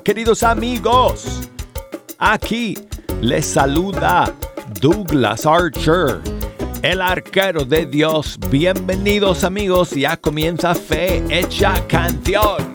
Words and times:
Queridos 0.00 0.42
amigos. 0.42 1.50
Aquí 2.18 2.78
les 3.20 3.44
saluda 3.44 4.34
Douglas 4.80 5.44
Archer, 5.44 6.20
el 6.82 7.02
arquero 7.02 7.64
de 7.64 7.84
Dios. 7.84 8.38
Bienvenidos 8.48 9.44
amigos, 9.44 9.90
ya 9.90 10.16
comienza 10.16 10.74
Fe 10.74 11.22
Hecha 11.28 11.74
Canción. 11.88 12.71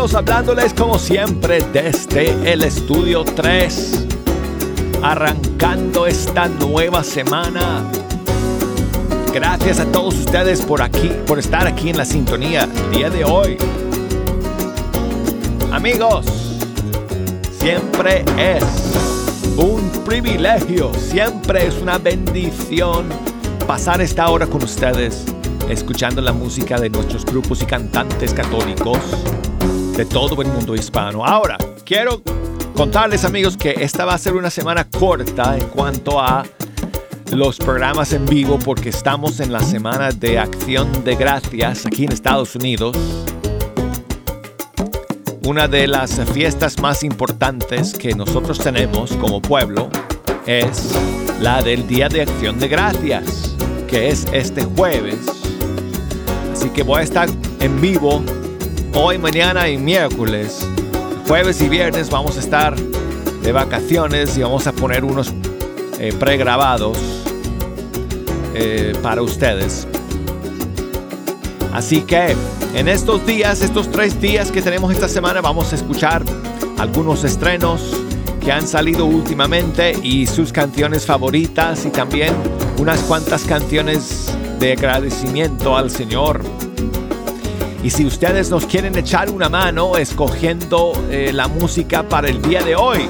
Hablándoles 0.00 0.72
como 0.72 0.98
siempre 0.98 1.62
desde 1.74 2.30
el 2.50 2.62
estudio 2.62 3.22
3, 3.22 4.06
arrancando 5.02 6.06
esta 6.06 6.48
nueva 6.48 7.04
semana. 7.04 7.84
Gracias 9.34 9.78
a 9.78 9.84
todos 9.84 10.14
ustedes 10.14 10.62
por 10.62 10.80
aquí, 10.80 11.10
por 11.26 11.38
estar 11.38 11.66
aquí 11.66 11.90
en 11.90 11.98
la 11.98 12.06
sintonía 12.06 12.64
el 12.64 12.90
día 12.90 13.10
de 13.10 13.24
hoy. 13.26 13.58
Amigos, 15.70 16.24
siempre 17.60 18.24
es 18.38 18.64
un 19.58 19.86
privilegio, 20.06 20.92
siempre 20.94 21.66
es 21.66 21.74
una 21.74 21.98
bendición 21.98 23.04
pasar 23.66 24.00
esta 24.00 24.30
hora 24.30 24.46
con 24.46 24.64
ustedes, 24.64 25.26
escuchando 25.68 26.22
la 26.22 26.32
música 26.32 26.80
de 26.80 26.88
nuestros 26.88 27.26
grupos 27.26 27.60
y 27.60 27.66
cantantes 27.66 28.32
católicos 28.32 28.98
de 30.00 30.06
todo 30.06 30.40
el 30.40 30.48
mundo 30.48 30.74
hispano. 30.74 31.26
Ahora, 31.26 31.58
quiero 31.84 32.22
contarles 32.74 33.26
amigos 33.26 33.54
que 33.54 33.74
esta 33.80 34.06
va 34.06 34.14
a 34.14 34.18
ser 34.18 34.32
una 34.32 34.48
semana 34.48 34.88
corta 34.88 35.58
en 35.58 35.66
cuanto 35.66 36.18
a 36.18 36.42
los 37.32 37.58
programas 37.58 38.14
en 38.14 38.24
vivo 38.24 38.58
porque 38.58 38.88
estamos 38.88 39.40
en 39.40 39.52
la 39.52 39.60
semana 39.60 40.10
de 40.10 40.38
acción 40.38 41.04
de 41.04 41.16
gracias 41.16 41.84
aquí 41.84 42.04
en 42.04 42.12
Estados 42.12 42.56
Unidos. 42.56 42.96
Una 45.44 45.68
de 45.68 45.86
las 45.86 46.18
fiestas 46.32 46.80
más 46.80 47.04
importantes 47.04 47.92
que 47.92 48.14
nosotros 48.14 48.58
tenemos 48.58 49.12
como 49.16 49.42
pueblo 49.42 49.90
es 50.46 50.94
la 51.42 51.60
del 51.60 51.86
Día 51.86 52.08
de 52.08 52.22
Acción 52.22 52.58
de 52.58 52.68
Gracias, 52.68 53.54
que 53.86 54.08
es 54.08 54.26
este 54.32 54.64
jueves. 54.64 55.26
Así 56.54 56.70
que 56.70 56.84
voy 56.84 57.00
a 57.00 57.02
estar 57.02 57.28
en 57.60 57.80
vivo 57.82 58.24
Hoy, 58.92 59.18
mañana 59.18 59.68
y 59.68 59.78
miércoles, 59.78 60.66
jueves 61.28 61.62
y 61.62 61.68
viernes 61.68 62.10
vamos 62.10 62.36
a 62.36 62.40
estar 62.40 62.74
de 62.76 63.52
vacaciones 63.52 64.36
y 64.36 64.42
vamos 64.42 64.66
a 64.66 64.72
poner 64.72 65.04
unos 65.04 65.32
eh, 66.00 66.12
pregrabados 66.18 66.98
eh, 68.54 68.92
para 69.00 69.22
ustedes. 69.22 69.86
Así 71.72 72.00
que 72.02 72.34
en 72.74 72.88
estos 72.88 73.24
días, 73.24 73.62
estos 73.62 73.90
tres 73.92 74.20
días 74.20 74.50
que 74.50 74.60
tenemos 74.60 74.92
esta 74.92 75.08
semana, 75.08 75.40
vamos 75.40 75.72
a 75.72 75.76
escuchar 75.76 76.24
algunos 76.76 77.22
estrenos 77.22 77.96
que 78.40 78.50
han 78.50 78.66
salido 78.66 79.04
últimamente 79.04 79.96
y 80.02 80.26
sus 80.26 80.52
canciones 80.52 81.06
favoritas 81.06 81.86
y 81.86 81.90
también 81.90 82.34
unas 82.76 82.98
cuantas 83.02 83.44
canciones 83.44 84.34
de 84.58 84.72
agradecimiento 84.72 85.76
al 85.76 85.92
Señor 85.92 86.42
y 87.82 87.90
si 87.90 88.04
ustedes 88.04 88.50
nos 88.50 88.66
quieren 88.66 88.98
echar 88.98 89.30
una 89.30 89.48
mano 89.48 89.96
escogiendo 89.96 90.92
eh, 91.10 91.32
la 91.32 91.48
música 91.48 92.06
para 92.06 92.28
el 92.28 92.42
día 92.42 92.62
de 92.62 92.76
hoy, 92.76 93.08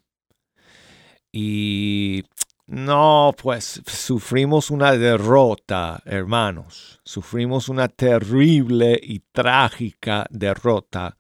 Y 1.32 2.24
no, 2.66 3.34
pues 3.36 3.82
sufrimos 3.86 4.70
una 4.70 4.92
derrota, 4.92 6.00
hermanos. 6.04 7.00
Sufrimos 7.04 7.68
una 7.68 7.88
terrible 7.88 8.98
y 9.02 9.20
trágica 9.32 10.26
derrota 10.30 11.16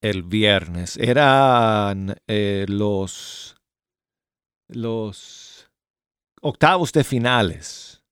el 0.00 0.22
viernes. 0.22 0.96
Eran 0.96 2.16
eh, 2.26 2.66
los, 2.68 3.56
los 4.68 5.68
octavos 6.40 6.92
de 6.92 7.02
finales. 7.02 8.04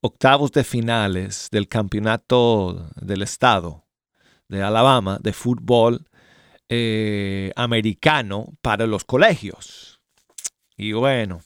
Octavos 0.00 0.52
de 0.52 0.62
finales 0.62 1.48
del 1.50 1.66
campeonato 1.66 2.88
del 2.94 3.22
estado 3.22 3.88
de 4.48 4.62
Alabama 4.62 5.18
de 5.20 5.32
fútbol 5.32 6.07
eh, 6.68 7.52
americano 7.56 8.54
para 8.60 8.86
los 8.86 9.04
colegios. 9.04 10.00
Y 10.76 10.92
bueno, 10.92 11.40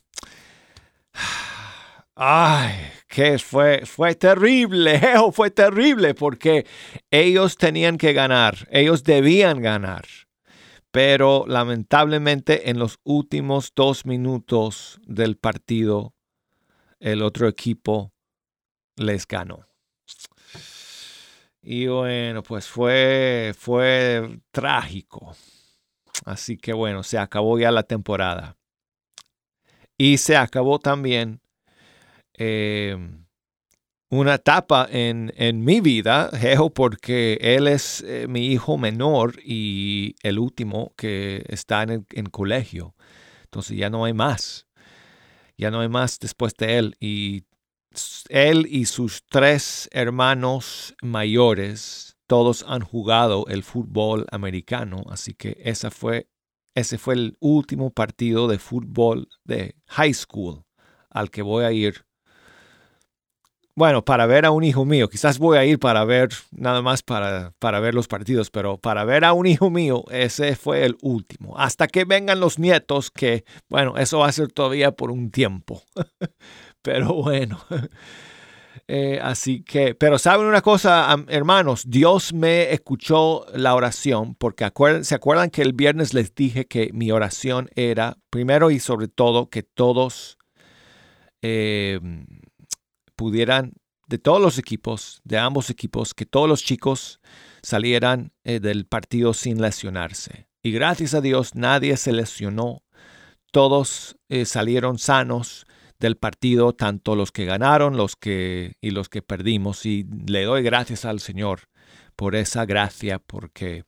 ay, 2.15 2.75
que 3.09 3.39
fue, 3.39 3.87
fue 3.87 4.15
terrible, 4.15 5.01
fue 5.33 5.51
terrible 5.51 6.15
porque 6.15 6.67
ellos 7.11 7.57
tenían 7.57 7.99
que 7.99 8.13
ganar, 8.13 8.69
ellos 8.71 9.05
debían 9.05 9.63
ganar. 9.63 10.05
Pero 10.91 11.45
lamentablemente 11.47 12.69
en 12.69 12.79
los 12.79 12.99
últimos 13.03 13.73
dos 13.75 14.05
minutos 14.05 15.01
del 15.07 15.37
partido, 15.37 16.15
el 17.01 17.23
otro 17.23 17.49
equipo 17.49 18.13
les 18.97 19.27
ganó. 19.27 19.72
Y 21.63 21.87
bueno, 21.87 22.43
pues 22.43 22.67
fue, 22.67 23.55
fue 23.57 24.41
trágico. 24.51 25.35
Así 26.25 26.57
que 26.57 26.73
bueno, 26.73 27.03
se 27.05 27.19
acabó 27.19 27.59
ya 27.59 27.71
la 27.71 27.85
temporada. 27.85 28.57
Y 29.97 30.19
se 30.19 30.37
acabó 30.37 30.81
también 30.81 31.41
em, 32.35 33.25
una 34.11 34.35
etapa 34.35 34.89
en, 34.91 35.33
mi 35.65 35.81
vida, 35.81 36.31
Jeho, 36.33 36.71
porque 36.71 37.39
él 37.41 37.69
es 37.69 38.03
eh, 38.07 38.27
mi 38.29 38.47
hijo 38.49 38.77
menor 38.77 39.37
y 39.45 40.17
el 40.23 40.41
último 40.41 40.93
que 40.97 41.45
está 41.49 41.85
en, 41.85 42.07
en 42.11 42.27
colegio. 42.27 42.97
Entonces 43.45 43.77
ya 43.77 43.89
no 43.89 44.05
hay 44.05 44.13
más. 44.13 44.67
Ya 45.57 45.71
no 45.71 45.81
hay 45.81 45.89
más 45.89 46.19
después 46.19 46.55
de 46.57 46.79
él. 46.79 46.97
Y 46.99 47.45
él 48.29 48.67
y 48.69 48.87
sus 48.87 49.25
tres 49.27 49.89
hermanos 49.93 50.95
mayores, 51.03 52.17
todos 52.27 52.65
han 52.67 52.83
jugado 52.83 53.47
el 53.49 53.63
fútbol 53.63 54.27
americano. 54.31 55.05
Así 55.11 55.35
que 55.35 55.57
esa 55.63 55.91
fue, 55.91 56.29
ese 56.75 56.99
fue 56.99 57.15
el 57.15 57.37
último 57.41 57.91
partido 57.91 58.49
de 58.49 58.59
fútbol 58.59 59.29
de 59.45 59.77
high 59.89 60.15
school 60.15 60.65
al 61.11 61.31
que 61.31 61.43
voy 61.43 61.65
a 61.65 61.73
ir 61.73 62.07
bueno, 63.75 64.05
para 64.05 64.27
ver 64.27 64.45
a 64.45 64.51
un 64.51 64.65
hijo 64.65 64.85
mío, 64.85 65.09
quizás 65.09 65.39
voy 65.39 65.57
a 65.57 65.65
ir 65.65 65.79
para 65.79 66.05
ver, 66.05 66.29
nada 66.51 66.83
más 66.83 67.03
para, 67.03 67.55
para 67.59 67.81
ver 67.81 67.95
los 67.95 68.07
partidos, 68.07 68.51
pero 68.51 68.77
para 68.77 69.05
ver 69.05 69.25
a 69.25 69.33
un 69.33 69.47
hijo 69.47 69.71
mío, 69.71 70.05
ese 70.11 70.57
fue 70.57 70.85
el 70.85 70.99
último. 71.01 71.57
Hasta 71.59 71.89
que 71.89 72.05
vengan 72.05 72.39
los 72.39 72.59
nietos, 72.59 73.11
que, 73.11 73.45
bueno, 73.71 73.97
eso 73.97 74.19
va 74.19 74.29
a 74.29 74.33
ser 74.33 74.53
todavía 74.53 74.93
por 74.93 75.11
un 75.11 75.31
tiempo. 75.31 75.83
pero 76.83 77.15
bueno. 77.15 77.65
Eh, 78.89 79.21
así 79.23 79.63
que, 79.63 79.95
pero 79.95 80.19
saben 80.19 80.47
una 80.47 80.61
cosa, 80.61 81.15
hermanos, 81.29 81.85
Dios 81.87 82.33
me 82.33 82.73
escuchó 82.73 83.47
la 83.55 83.75
oración 83.75 84.35
porque 84.35 84.69
se 85.03 85.15
acuerdan 85.15 85.51
que 85.51 85.63
el 85.63 85.73
viernes 85.73 86.15
les 86.15 86.35
dije 86.35 86.67
que 86.67 86.91
mi 86.93 87.11
oración 87.11 87.71
era, 87.75 88.19
primero 88.29 88.71
y 88.71 88.81
sobre 88.81 89.09
todo, 89.09 89.51
que 89.51 89.63
todos 89.63 90.37
eh, 91.43 92.01
pudieran, 93.15 93.75
de 94.09 94.19
todos 94.19 94.41
los 94.41 94.59
equipos, 94.59 95.21
de 95.25 95.39
ambos 95.39 95.71
equipos, 95.71 96.15
que 96.15 96.27
todos 96.27 96.49
los 96.49 96.65
chicos 96.65 97.21
salieran 97.63 98.33
eh, 98.45 98.61
del 98.61 98.87
partido 98.87 99.35
sin 99.35 99.61
lesionarse. 99.61 100.49
Y 100.63 100.73
gracias 100.73 101.15
a 101.15 101.21
Dios 101.21 101.55
nadie 101.55 101.97
se 101.97 102.13
lesionó. 102.13 102.83
Todos 103.51 104.17
eh, 104.29 104.45
salieron 104.45 104.99
sanos 104.99 105.67
del 106.03 106.17
partido, 106.17 106.75
tanto 106.75 107.17
los 107.17 107.33
que 107.33 107.47
ganaron 107.47 107.97
los 107.97 108.17
que, 108.17 108.75
y 108.81 108.91
los 108.91 109.09
que 109.09 109.23
perdimos. 109.23 109.87
Y 109.87 110.05
le 110.27 110.45
doy 110.45 110.63
gracias 110.63 111.07
al 111.07 111.21
Señor 111.21 111.69
por 112.17 112.35
esa 112.37 112.67
gracia, 112.67 113.19
porque 113.19 113.85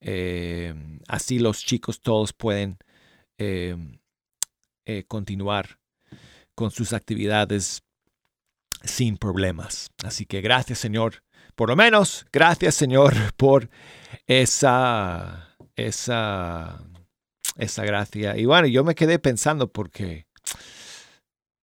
eh, 0.00 0.74
así 1.06 1.38
los 1.38 1.64
chicos 1.64 2.00
todos 2.00 2.32
pueden 2.32 2.78
continuar 5.08 5.78
con 6.54 6.70
sus 6.70 6.94
actividades 6.94 7.82
sin 8.82 9.16
problemas. 9.16 9.90
Así 10.02 10.26
que 10.26 10.40
gracias 10.40 10.78
Señor, 10.78 11.22
por 11.54 11.68
lo 11.68 11.76
menos 11.76 12.26
gracias 12.32 12.74
Señor 12.74 13.14
por 13.36 13.70
esa, 14.26 15.56
esa, 15.76 16.82
esa 17.56 17.84
gracia. 17.84 18.36
Y 18.36 18.44
bueno, 18.44 18.66
yo 18.68 18.84
me 18.84 18.94
quedé 18.94 19.18
pensando 19.18 19.70
porque, 19.72 20.25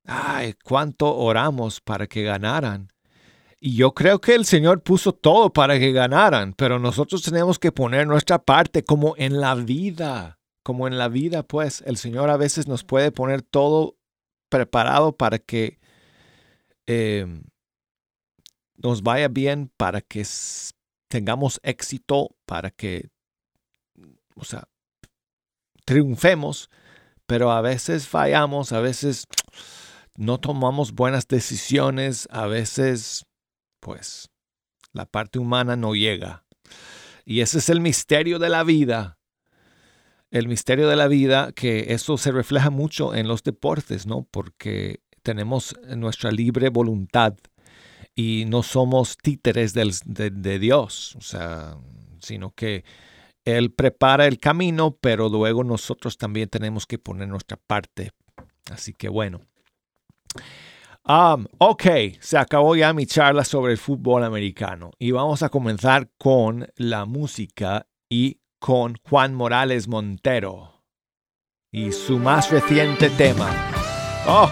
ay, 0.05 0.53
cuánto 0.63 1.15
oramos 1.15 1.81
para 1.81 2.07
que 2.07 2.23
ganaran. 2.23 2.91
Y 3.59 3.75
yo 3.75 3.93
creo 3.93 4.19
que 4.19 4.35
el 4.35 4.45
Señor 4.45 4.83
puso 4.83 5.13
todo 5.13 5.51
para 5.53 5.79
que 5.79 5.91
ganaran, 5.93 6.53
pero 6.53 6.79
nosotros 6.79 7.21
tenemos 7.23 7.59
que 7.59 7.71
poner 7.71 8.07
nuestra 8.07 8.39
parte 8.39 8.83
como 8.83 9.15
en 9.17 9.39
la 9.39 9.55
vida, 9.55 10.39
como 10.63 10.87
en 10.87 10.97
la 10.97 11.07
vida, 11.07 11.43
pues 11.43 11.81
el 11.85 11.97
Señor 11.97 12.29
a 12.29 12.37
veces 12.37 12.67
nos 12.67 12.83
puede 12.83 13.11
poner 13.11 13.41
todo 13.41 13.95
preparado 14.49 15.15
para 15.15 15.39
que 15.39 15.79
Em, 16.85 17.43
nos 18.75 19.01
vaya 19.03 19.29
bien, 19.29 19.71
para 19.77 20.01
que 20.01 20.25
tengamos 21.07 21.59
éxito, 21.63 22.35
para 22.45 22.71
que, 22.71 23.09
o 24.35 24.43
sea, 24.43 24.67
triunfemos, 25.85 26.69
pero 27.25 27.51
a 27.51 27.61
veces 27.61 28.07
fallamos, 28.07 28.73
a 28.73 28.81
veces 28.81 29.27
no 30.15 30.39
tomamos 30.39 30.93
buenas 30.93 31.27
decisiones, 31.27 32.27
a 32.31 32.47
veces, 32.47 33.25
pues, 33.79 34.29
la 34.91 35.05
parte 35.05 35.39
humana 35.39 35.75
no 35.75 35.95
llega. 35.95 36.45
Y 37.25 37.41
ese 37.41 37.59
es 37.59 37.69
el 37.69 37.81
misterio 37.81 38.39
de 38.39 38.49
la 38.49 38.63
vida. 38.63 39.17
El 40.29 40.47
misterio 40.47 40.87
de 40.87 40.95
la 40.95 41.07
vida, 41.07 41.51
que 41.51 41.93
eso 41.93 42.17
se 42.17 42.31
refleja 42.31 42.69
mucho 42.69 43.13
en 43.15 43.27
los 43.27 43.43
deportes, 43.43 44.05
¿no? 44.05 44.27
Porque 44.29 45.01
tenemos 45.21 45.75
nuestra 45.95 46.31
libre 46.31 46.69
voluntad 46.69 47.35
y 48.15 48.45
no 48.47 48.61
somos 48.63 49.17
títeres 49.17 49.73
de, 49.73 50.59
Dios, 50.59 51.15
o 51.15 51.21
sea, 51.21 51.77
sino 52.19 52.51
que 52.51 52.83
Él 53.45 53.71
prepara 53.71 54.27
el 54.27 54.39
camino, 54.39 54.97
pero 54.99 55.29
luego 55.29 55.63
nosotros 55.63 56.17
también 56.17 56.49
tenemos 56.49 56.85
que 56.85 56.99
poner 56.99 57.27
nuestra 57.27 57.57
parte. 57.57 58.11
Así 58.69 58.93
que 58.93 59.09
bueno. 59.09 59.41
Um, 61.05 61.45
ok, 61.57 61.83
se 62.21 62.37
acabó 62.37 62.75
ya 62.75 62.93
mi 62.93 63.05
charla 63.05 63.43
sobre 63.43 63.73
el 63.73 63.77
fútbol 63.77 64.23
americano 64.23 64.91
y 64.97 65.11
vamos 65.11 65.43
a 65.43 65.49
comenzar 65.49 66.09
con 66.17 66.67
la 66.77 67.05
música 67.05 67.87
y 68.09 68.39
con 68.59 68.95
Juan 69.03 69.33
Morales 69.33 69.89
Montero 69.89 70.85
y 71.73 71.91
su 71.91 72.19
más 72.19 72.51
reciente 72.51 73.09
tema. 73.09 73.49
Oh, 74.27 74.49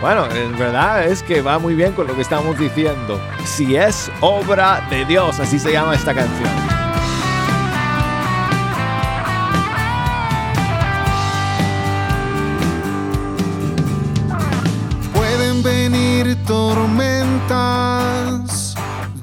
bueno, 0.00 0.26
en 0.34 0.58
verdad 0.58 1.06
es 1.06 1.22
que 1.22 1.42
va 1.42 1.60
muy 1.60 1.74
bien 1.74 1.92
con 1.92 2.08
lo 2.08 2.16
que 2.16 2.22
estamos 2.22 2.58
diciendo. 2.58 3.20
Si 3.44 3.76
es 3.76 4.10
obra 4.20 4.84
de 4.90 5.04
Dios, 5.04 5.38
así 5.38 5.60
se 5.60 5.70
llama 5.70 5.94
esta 5.94 6.14
canción. 6.14 6.71
Tormentas, 16.46 17.54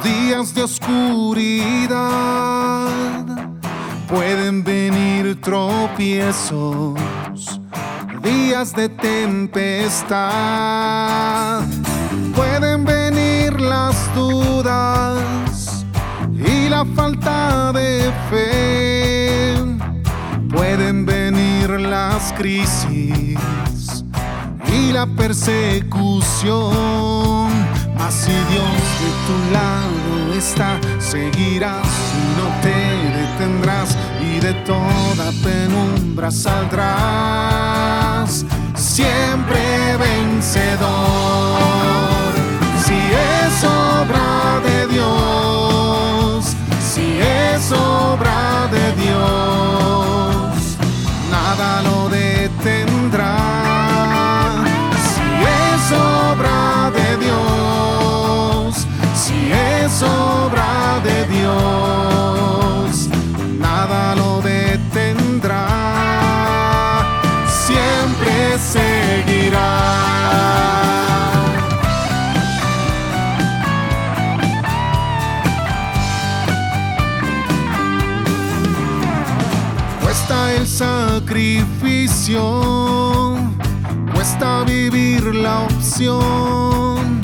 días 0.03 0.53
de 0.53 0.63
oscuridad, 0.63 1.97
pueden 4.07 4.63
venir 4.63 5.39
tropiezos 5.41 6.99
días 8.21 8.75
de 8.75 8.89
tempestad. 8.89 10.19
Pueden 12.35 12.83
venir 12.85 13.59
las 13.59 13.95
dudas 14.15 15.85
y 16.33 16.69
la 16.69 16.85
falta 16.95 17.71
de 17.73 18.11
fe. 18.29 19.55
Pueden 20.49 21.05
venir 21.05 21.69
las 21.79 22.33
crisis 22.33 23.37
y 24.79 24.91
la 24.91 25.05
persecución. 25.05 26.69
Mas 27.97 28.13
si 28.13 28.31
Dios 28.31 28.71
de 29.01 29.11
tu 29.27 29.35
lado 29.53 30.33
está, 30.37 30.79
seguirás 30.99 31.87
y 32.15 32.21
no 32.39 32.47
te 32.61 32.77
detendrás 33.19 33.97
y 34.21 34.39
de 34.39 34.53
toda 34.65 35.31
penumbra 35.43 36.31
saldrás, 36.31 37.65
siempre 38.75 39.97
vencedor. 39.97 41.59
Si 42.85 42.95
es 42.95 43.63
obra 43.63 44.59
de 44.63 44.87
Dios, 44.87 46.55
si 46.93 47.19
es 47.19 47.71
obra 47.71 48.67
de 48.71 48.93
Dios, 49.01 50.38
es 59.99 60.03
obra 60.03 61.01
de 61.03 61.25
Dios, 61.27 63.09
nada 63.59 64.15
lo 64.15 64.39
seguirá. 68.59 69.71
Cuesta 80.01 80.53
el 80.53 80.67
sacrificio, 80.67 82.41
cuesta 84.13 84.63
vivir 84.65 85.35
la 85.35 85.61
opción, 85.61 87.18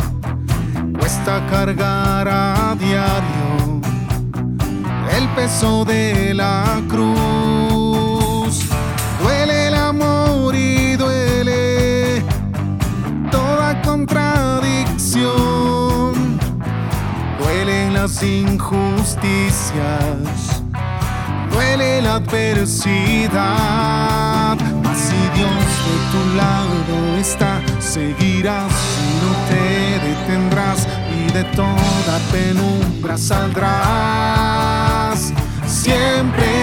cargar 1.26 2.28
a 2.28 2.76
diario 2.78 3.82
el 5.18 5.28
peso 5.30 5.84
de 5.86 6.34
la 6.34 6.82
cruz. 6.88 8.60
Duele 9.22 9.68
el 9.68 9.76
amor 9.76 10.56
y 10.56 10.96
duele 10.96 12.24
contradicción. 13.84 16.40
duelen 17.40 17.94
las 17.94 18.24
injusticias, 18.24 20.64
duele 21.52 22.02
la 22.02 22.16
adversidad. 22.16 24.55
De 31.36 31.44
toda 31.44 32.20
penumbra 32.32 33.18
saldrás. 33.18 34.54
Siempre 35.68 36.55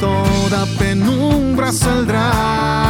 toda 0.00 0.66
penumbra 0.78 1.70
saldrás. 1.70 2.89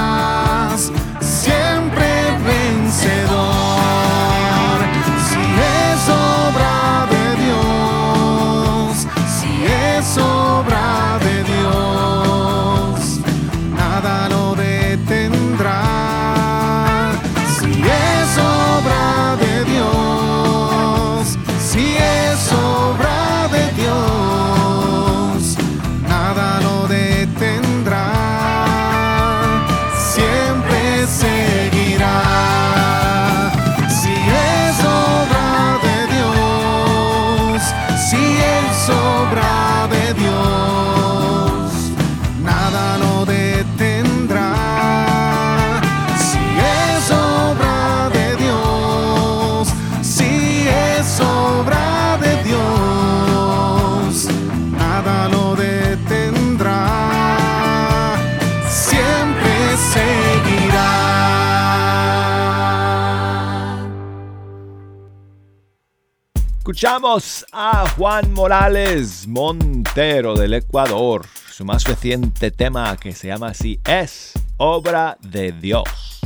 Escuchamos 66.80 67.44
a 67.52 67.86
Juan 67.90 68.32
Morales 68.32 69.26
Montero 69.28 70.34
del 70.34 70.54
Ecuador. 70.54 71.26
Su 71.52 71.62
más 71.62 71.84
reciente 71.84 72.50
tema 72.50 72.96
que 72.96 73.12
se 73.12 73.26
llama 73.26 73.48
así 73.48 73.78
es 73.86 74.32
Obra 74.56 75.18
de 75.20 75.52
Dios. 75.52 76.20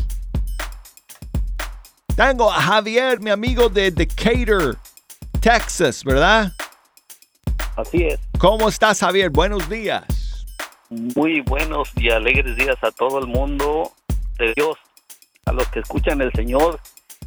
Tengo 2.14 2.52
a 2.52 2.62
Javier, 2.62 3.18
mi 3.18 3.30
amigo 3.30 3.68
de 3.68 3.90
Decatur, 3.90 4.78
Texas, 5.40 6.04
¿verdad? 6.04 6.52
Así 7.74 8.04
es. 8.04 8.20
¿Cómo 8.38 8.68
estás, 8.68 9.00
Javier? 9.00 9.30
Buenos 9.30 9.68
días. 9.68 10.04
Muy 10.88 11.40
buenos 11.40 11.90
y 11.96 12.10
alegres 12.10 12.54
días 12.54 12.76
a 12.82 12.92
todo 12.92 13.18
el 13.18 13.26
mundo 13.26 13.90
de 14.38 14.52
Dios, 14.54 14.76
a 15.46 15.52
los 15.52 15.66
que 15.70 15.80
escuchan 15.80 16.20
el 16.20 16.32
Señor 16.32 16.78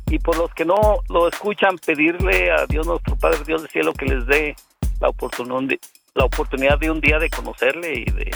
y 0.09 0.19
por 0.19 0.37
los 0.37 0.53
que 0.53 0.65
no 0.65 0.99
lo 1.09 1.27
escuchan, 1.27 1.77
pedirle 1.77 2.51
a 2.51 2.65
Dios 2.65 2.87
nuestro 2.87 3.15
Padre 3.17 3.39
Dios 3.45 3.61
del 3.61 3.71
cielo 3.71 3.93
que 3.93 4.05
les 4.05 4.25
dé 4.25 4.55
la 5.01 5.09
oportunidad, 5.09 5.77
la 6.15 6.25
oportunidad 6.25 6.79
de 6.79 6.89
un 6.89 7.01
día 7.01 7.19
de 7.19 7.29
conocerle 7.29 7.99
y 7.99 8.05
de 8.05 8.31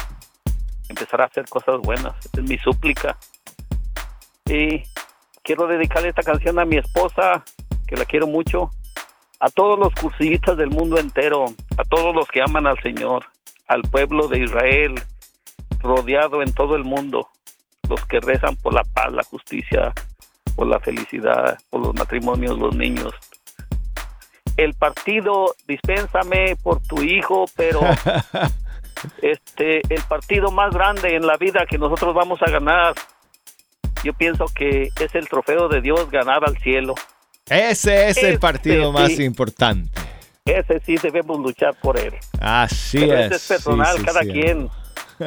empezar 0.90 1.22
a 1.22 1.26
hacer 1.26 1.46
cosas 1.48 1.80
buenas. 1.82 2.14
Es 2.34 2.44
mi 2.44 2.58
súplica. 2.58 3.18
Y 4.46 4.84
quiero 5.44 5.66
dedicarle 5.68 6.10
esta 6.10 6.24
canción 6.24 6.60
a 6.60 6.66
mi 6.66 6.78
esposa, 6.78 7.44
que 7.88 7.96
la 7.96 8.06
quiero 8.06 8.28
mucho, 8.28 8.70
a 9.40 9.50
todos 9.50 9.80
los 9.80 9.94
cursillistas 9.96 10.58
del 10.58 10.70
mundo 10.70 10.98
entero, 10.98 11.46
a 11.78 11.84
todos 11.86 12.14
los 12.14 12.28
que 12.28 12.42
aman 12.42 12.68
al 12.68 12.80
Señor, 12.82 13.26
al 13.68 13.82
pueblo 13.84 14.28
de 14.28 14.44
Israel, 14.44 15.02
rodeado 15.80 16.44
en 16.44 16.54
todo 16.54 16.76
el 16.76 16.84
mundo, 16.84 17.30
los 17.90 18.06
que 18.06 18.20
rezan 18.20 18.58
por 18.58 18.74
la 18.74 18.84
paz, 18.84 19.12
la 19.14 19.24
justicia, 19.24 19.94
por 20.62 20.68
la 20.68 20.80
felicidad, 20.80 21.58
por 21.72 21.82
los 21.82 21.96
matrimonios, 21.96 22.56
los 22.56 22.76
niños. 22.76 23.12
El 24.58 24.76
partido, 24.76 25.56
dispénsame 25.68 26.56
por 26.62 26.80
tu 26.84 27.02
hijo, 27.02 27.46
pero 27.56 27.80
este 29.24 29.82
el 29.92 30.04
partido 30.08 30.52
más 30.52 30.72
grande 30.72 31.16
en 31.16 31.26
la 31.26 31.36
vida 31.38 31.66
que 31.68 31.80
nosotros 31.80 32.14
vamos 32.14 32.40
a 32.44 32.52
ganar, 32.52 32.94
yo 34.04 34.14
pienso 34.14 34.46
que 34.54 34.90
es 35.00 35.16
el 35.16 35.28
trofeo 35.28 35.68
de 35.68 35.82
Dios 35.82 36.12
ganar 36.12 36.44
al 36.46 36.56
cielo. 36.60 36.94
Ese 37.50 38.10
es 38.10 38.18
el 38.18 38.26
Este 38.26 38.38
partido 38.38 38.92
más 38.92 39.14
sí. 39.14 39.24
importante. 39.24 40.00
Ese 40.46 40.80
sí 40.86 40.96
debemos 41.02 41.40
luchar 41.40 41.74
por 41.82 41.98
él. 41.98 42.14
Así 42.40 43.00
Pero 43.00 43.18
es. 43.18 43.26
ese 43.26 43.36
es 43.36 43.48
personal, 43.48 43.94
sí, 43.94 43.98
sí, 43.98 44.06
cada 44.06 44.22
quien. 44.22 44.70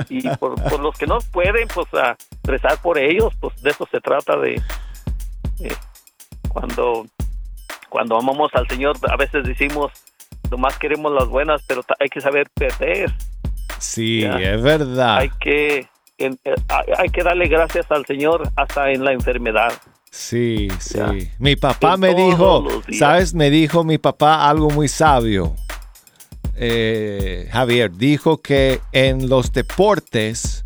Y 0.08 0.28
por, 0.36 0.54
por 0.62 0.78
los 0.78 0.96
que 0.96 1.08
no 1.08 1.18
pueden, 1.32 1.66
pues 1.74 1.92
a 1.94 2.16
rezar 2.44 2.80
por 2.80 2.98
ellos, 2.98 3.32
pues 3.40 3.60
de 3.62 3.70
eso 3.70 3.88
se 3.90 4.00
trata 4.00 4.36
de 4.36 4.62
eh, 5.60 5.74
cuando 6.48 7.06
cuando 7.88 8.18
amamos 8.18 8.50
al 8.54 8.66
Señor, 8.68 8.96
a 9.08 9.16
veces 9.16 9.44
decimos, 9.44 9.92
nomás 10.50 10.76
queremos 10.78 11.12
las 11.12 11.28
buenas, 11.28 11.62
pero 11.68 11.82
hay 12.00 12.08
que 12.08 12.20
saber 12.20 12.48
perder, 12.54 13.14
Sí, 13.78 14.22
Ya. 14.22 14.36
es 14.54 14.62
verdad. 14.62 15.18
hay 15.18 15.30
que 15.40 15.86
en- 16.18 16.38
eh, 16.44 16.54
hay 16.98 17.08
que 17.10 17.22
darle 17.22 17.46
gracias 17.48 17.86
al 17.90 18.04
Señor 18.06 18.50
hasta 18.56 18.90
en 18.90 19.04
la 19.04 19.12
enfermedad. 19.12 19.72
Sí, 20.10 20.68
sí. 20.78 20.98
Ya. 20.98 21.12
Mi 21.38 21.56
papá 21.56 21.94
En 21.94 22.00
me 22.00 22.14
dijo. 22.14 22.64
¿sabes? 22.98 23.34
Me 23.34 23.50
dijo 23.50 23.82
mi 23.84 23.98
papá 23.98 24.48
algo 24.48 24.70
muy 24.70 24.88
sabio. 24.88 25.54
Eh, 26.56 27.48
Javier, 27.52 27.90
dijo 27.92 28.40
que 28.40 28.80
en 28.92 29.28
los 29.28 29.52
deportes 29.52 30.64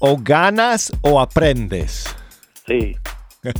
o 0.00 0.16
ganas 0.18 0.92
o 1.02 1.20
aprendes. 1.20 2.04
Sí, 2.66 2.96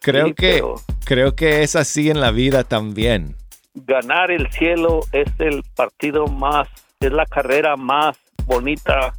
Creo 0.00 0.28
Sí, 0.28 0.34
que 0.34 0.62
creo 1.04 1.34
que 1.34 1.62
es 1.62 1.74
así 1.76 2.10
en 2.10 2.20
la 2.20 2.30
vida 2.30 2.64
también. 2.64 3.34
ganar 3.74 4.30
el 4.30 4.50
cielo 4.52 5.00
es 5.12 5.28
el 5.38 5.62
partido 5.74 6.26
más, 6.26 6.68
es 7.00 7.12
la 7.12 7.26
carrera 7.26 7.76
más 7.76 8.16
bonita 8.44 9.14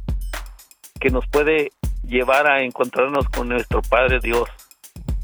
que 1.00 1.10
nos 1.10 1.26
puede 1.28 1.70
llevar 2.04 2.46
a 2.46 2.62
encontrarnos 2.62 3.28
con 3.28 3.48
nuestro 3.50 3.82
Padre 3.82 4.18
Dios. 4.22 4.48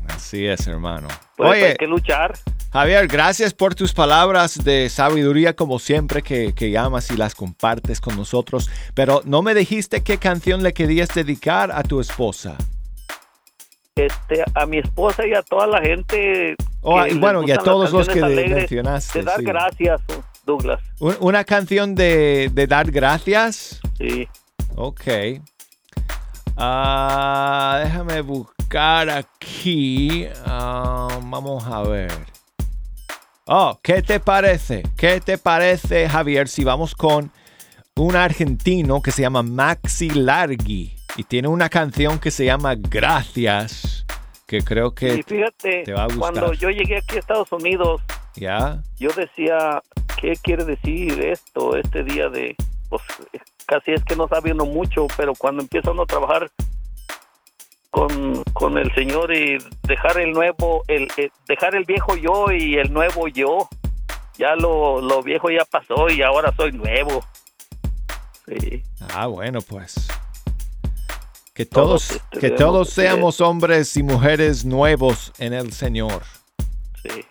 Así 0.09 0.47
es, 0.47 0.67
hermano. 0.67 1.09
Por 1.37 1.47
eso 1.47 1.53
Oye, 1.55 1.67
hay 1.67 1.77
que 1.77 1.87
luchar. 1.87 2.35
Javier, 2.73 3.07
gracias 3.07 3.55
por 3.55 3.75
tus 3.75 3.93
palabras 3.95 4.63
de 4.65 4.89
sabiduría 4.91 5.55
como 5.55 5.79
siempre 5.79 6.23
que, 6.23 6.53
que 6.55 6.71
llamas 6.71 7.11
y 7.11 7.17
las 7.17 7.35
compartes 7.35 8.01
con 8.01 8.17
nosotros. 8.17 8.69
Pero 8.95 9.23
no 9.25 9.43
me 9.43 9.55
dijiste 9.55 10.03
qué 10.03 10.19
canción 10.19 10.63
le 10.63 10.73
querías 10.75 11.09
dedicar 11.15 11.71
a 11.73 11.83
tu 11.85 12.01
esposa. 12.01 12.57
Este, 14.05 14.43
a 14.57 14.67
mi 14.67 14.79
esposa 14.79 15.25
y 15.25 15.35
a 15.35 15.43
toda 15.43 15.69
la 15.69 15.81
gente. 15.81 16.57
Oh, 16.81 17.01
que 17.05 17.13
y 17.13 17.19
bueno, 17.19 17.45
y 17.47 17.53
a 17.53 17.59
todos 17.59 17.93
los 17.93 18.09
que 18.09 18.21
alegres, 18.21 18.51
mencionaste. 18.57 19.21
De 19.21 19.25
dar 19.25 19.39
sí. 19.39 19.45
gracias, 19.45 20.01
Douglas. 20.45 20.81
Un- 20.99 21.17
Una 21.21 21.45
canción 21.45 21.95
de, 21.95 22.51
de 22.53 22.67
dar 22.67 22.91
gracias. 22.91 23.81
Sí. 23.97 24.27
Ok. 24.75 25.03
Ah, 26.57 27.83
déjame 27.85 28.21
buscar 28.23 29.09
aquí. 29.11 30.27
Ah, 30.45 31.07
vamos 31.23 31.65
a 31.65 31.83
ver. 31.83 32.11
Oh, 33.47 33.79
¿qué 33.81 34.03
te 34.03 34.19
parece? 34.19 34.83
¿Qué 34.97 35.21
te 35.21 35.39
parece, 35.39 36.09
Javier, 36.09 36.49
si 36.49 36.65
vamos 36.65 36.97
con 36.97 37.31
un 37.95 38.17
argentino 38.17 39.01
que 39.03 39.13
se 39.13 39.23
llama 39.23 39.45
Maxi 39.45 40.11
Largi 40.11 40.94
y 41.16 41.25
tiene 41.25 41.49
una 41.49 41.68
canción 41.68 42.18
que 42.18 42.30
se 42.30 42.44
llama 42.44 42.75
Gracias, 42.76 44.04
que 44.47 44.62
creo 44.62 44.94
que 44.94 45.14
Y 45.14 45.23
fíjate, 45.23 45.83
te 45.85 45.92
va 45.92 46.02
a 46.02 46.06
gustar. 46.06 46.18
cuando 46.18 46.52
yo 46.54 46.71
llegué 46.71 46.99
aquí 46.99 47.16
a 47.16 47.18
Estados 47.21 47.50
Unidos, 47.52 48.00
ya. 48.35 48.83
yo 48.99 49.11
decía, 49.16 49.83
¿qué 50.21 50.35
quiere 50.42 50.64
decir 50.64 51.25
esto, 51.25 51.76
este 51.76 52.02
día 52.04 52.28
de, 52.28 52.56
pues 52.88 53.02
casi 53.66 53.92
es 53.92 54.04
que 54.04 54.16
no 54.16 54.26
sabe 54.28 54.52
uno 54.52 54.64
mucho, 54.66 55.06
pero 55.16 55.35
cuando 55.35 55.62
empieza 55.62 55.90
uno 55.92 56.02
a 56.02 56.06
trabajar 56.06 56.50
con, 57.90 58.42
con 58.52 58.76
el 58.76 58.92
Señor 58.94 59.33
y 59.35 59.59
dejar 59.85 60.18
el 60.18 60.33
nuevo, 60.33 60.83
el, 60.88 61.09
el- 61.16 61.30
dejar 61.47 61.76
el 61.76 61.85
viejo 61.85 62.16
yo 62.16 62.50
y 62.50 62.75
el 62.76 62.92
nuevo 62.92 63.28
yo, 63.28 63.68
ya 64.37 64.56
lo, 64.56 65.00
lo 65.00 65.23
viejo 65.23 65.49
ya 65.50 65.64
pasó 65.64 66.09
y 66.11 66.21
ahora 66.23 66.52
soy 66.56 66.73
nuevo. 66.73 67.25
Sí, 68.47 68.83
Ah, 69.14 69.26
bueno, 69.26 69.61
pues. 69.62 70.09
Que 71.54 71.64
Todos, 71.66 72.08
todos, 72.08 72.23
que 72.40 72.50
todos 72.50 72.90
ser- 72.90 73.04
seamos 73.11 73.40
hombres 73.40 73.96
y 73.96 74.02
mujeres 74.02 74.64
nuevos 74.64 75.32
en 75.38 75.52
el 75.52 75.73
Señor, 75.73 76.23
sí. 77.00 77.25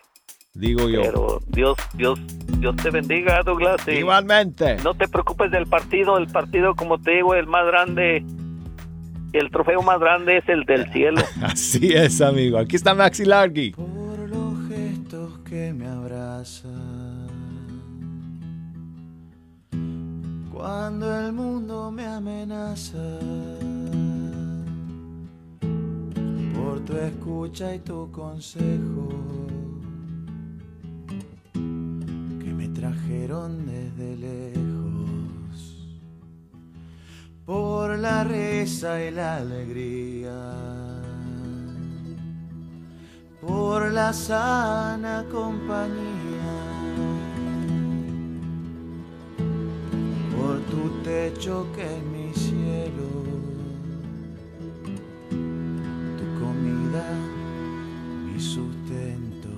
digo 0.53 0.87
yo. 0.87 1.01
Pero 1.01 1.39
Dios, 1.47 1.75
Dios, 1.93 2.17
Dios 2.57 2.73
te 2.77 2.89
bendiga, 2.89 3.41
Douglas. 3.43 3.81
y 3.87 3.91
Igualmente. 3.91 4.77
No 4.77 4.93
te 4.93 5.09
preocupes 5.09 5.51
del 5.51 5.67
partido, 5.67 6.17
el 6.17 6.27
partido, 6.27 6.73
como 6.73 6.99
te 7.01 7.11
digo, 7.11 7.35
el 7.35 7.47
más 7.47 7.65
grande, 7.67 8.23
el 9.33 9.51
trofeo 9.51 9.81
más 9.81 9.99
grande 9.99 10.37
es 10.37 10.47
el 10.47 10.63
del 10.63 10.89
cielo. 10.93 11.21
Así 11.41 11.91
es, 11.93 12.21
amigo. 12.21 12.57
Aquí 12.57 12.77
está 12.77 12.93
Maxi 12.93 13.25
Largi. 13.25 13.71
por 13.71 14.29
los 14.29 14.69
gestos 14.69 15.39
que 15.39 15.73
me 15.73 15.85
abrazan. 15.85 17.27
Cuando 20.53 21.19
el 21.19 21.33
mundo 21.33 21.91
me 21.91 22.05
amenaza, 22.05 22.97
por 26.63 26.79
tu 26.85 26.95
escucha 26.95 27.75
y 27.75 27.79
tu 27.79 28.09
consejo, 28.11 29.09
que 31.53 32.53
me 32.53 32.69
trajeron 32.69 33.65
desde 33.65 34.15
lejos, 34.15 35.57
por 37.45 37.99
la 37.99 38.23
risa 38.23 39.03
y 39.03 39.11
la 39.11 39.37
alegría 39.37 40.83
por 43.45 43.91
la 43.91 44.13
sana 44.13 45.25
compañía, 45.29 46.55
por 50.35 50.59
tu 50.71 51.03
techo 51.03 51.67
que 51.75 51.83
es 51.83 52.03
mi 52.03 52.33
cielo, 52.33 53.22
mi 57.01 58.39
sustento, 58.39 59.49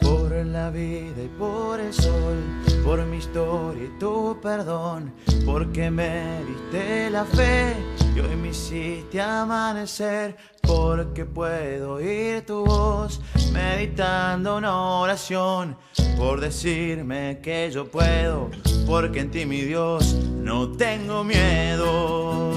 por 0.00 0.32
la 0.32 0.70
vida 0.70 1.22
y 1.24 1.28
por 1.38 1.78
el 1.78 1.92
sol, 1.92 2.42
por 2.84 3.04
mi 3.06 3.18
historia 3.18 3.84
y 3.84 3.98
tu 3.98 4.38
perdón, 4.42 5.14
porque 5.44 5.90
me 5.90 6.44
diste 6.44 7.10
la 7.10 7.24
fe 7.24 7.74
y 8.16 8.20
hoy 8.20 8.36
me 8.36 8.48
hiciste 8.48 9.20
amanecer, 9.20 10.36
porque 10.62 11.24
puedo 11.24 11.94
oír 11.94 12.44
tu 12.44 12.64
voz 12.64 13.20
meditando 13.52 14.56
una 14.56 14.76
oración, 14.76 15.76
por 16.16 16.40
decirme 16.40 17.38
que 17.42 17.70
yo 17.70 17.88
puedo, 17.88 18.50
porque 18.86 19.20
en 19.20 19.30
ti 19.30 19.46
mi 19.46 19.60
Dios 19.60 20.14
no 20.14 20.72
tengo 20.72 21.22
miedo, 21.22 22.51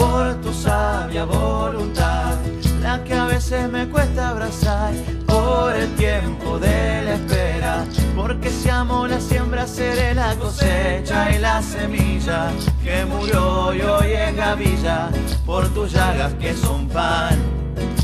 por 0.00 0.34
tu 0.40 0.52
sabia 0.52 1.24
voluntad, 1.24 2.36
la 2.80 3.04
que 3.04 3.14
a 3.14 3.26
veces 3.26 3.70
me 3.70 3.86
cuesta 3.88 4.30
abrazar, 4.30 4.92
por 5.26 5.76
el 5.76 5.94
tiempo 5.96 6.58
de 6.58 7.02
la 7.04 7.14
espera, 7.14 7.84
porque 8.16 8.50
si 8.50 8.70
amo 8.70 9.06
la 9.06 9.20
siembra 9.20 9.66
seré 9.66 10.14
la 10.14 10.34
cosecha 10.36 11.30
y 11.32 11.38
la 11.38 11.62
semilla 11.62 12.50
que 12.82 13.04
murió 13.04 13.74
y 13.74 13.82
hoy 13.82 14.12
es 14.12 14.34
gavilla, 14.36 15.10
por 15.44 15.68
tus 15.74 15.92
llagas 15.92 16.32
que 16.34 16.54
son 16.54 16.88
pan, 16.88 17.38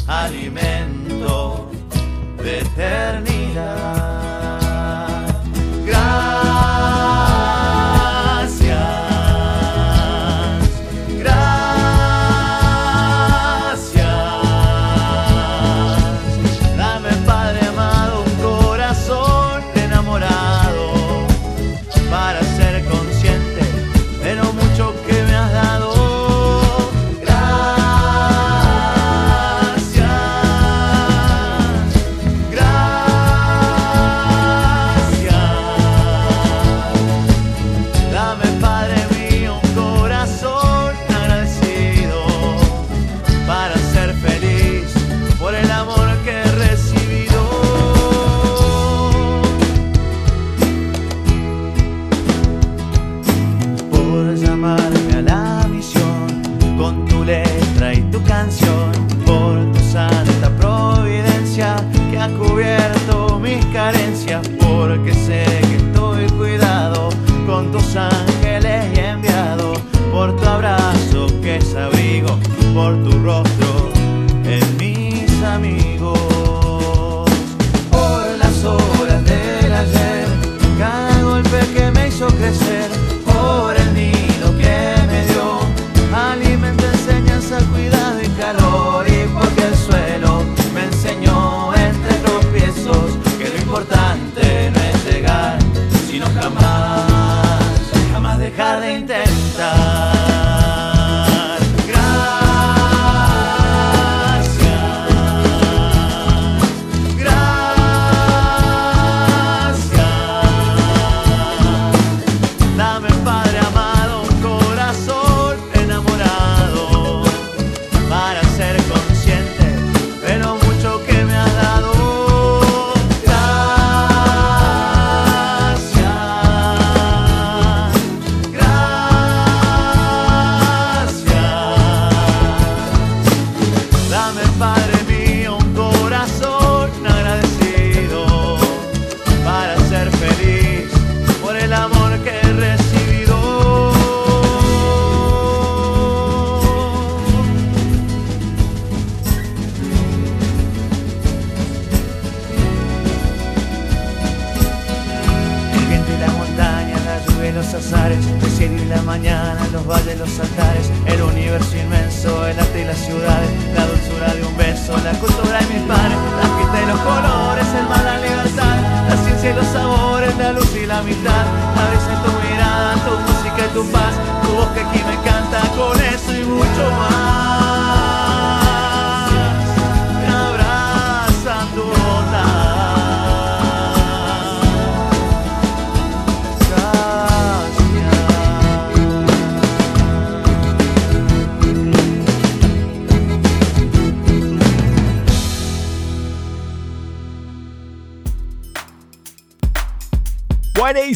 alimento 0.07 1.71
de 2.43 2.61
eternidad. 2.61 4.07
Gracias, 5.87 6.56
por 72.77 72.95
tu 73.05 73.19
rostro 73.21 73.91
en 74.45 74.77
mis 74.77 75.43
amigos 75.43 76.36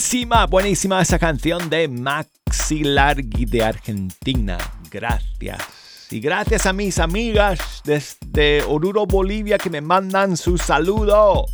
Buenísima, 0.01 0.47
buenísima 0.47 1.03
esa 1.03 1.19
canción 1.19 1.69
de 1.69 1.87
Maxi 1.87 2.85
Largi 2.85 3.45
de 3.45 3.63
Argentina. 3.63 4.57
Gracias. 4.91 5.59
Y 6.11 6.21
gracias 6.21 6.65
a 6.65 6.73
mis 6.73 6.99
amigas 6.99 7.83
desde 7.85 8.63
Oruro, 8.63 9.05
Bolivia, 9.05 9.59
que 9.59 9.69
me 9.69 9.83
mandan 9.83 10.39
su 10.39 10.57
saludo 10.57 11.45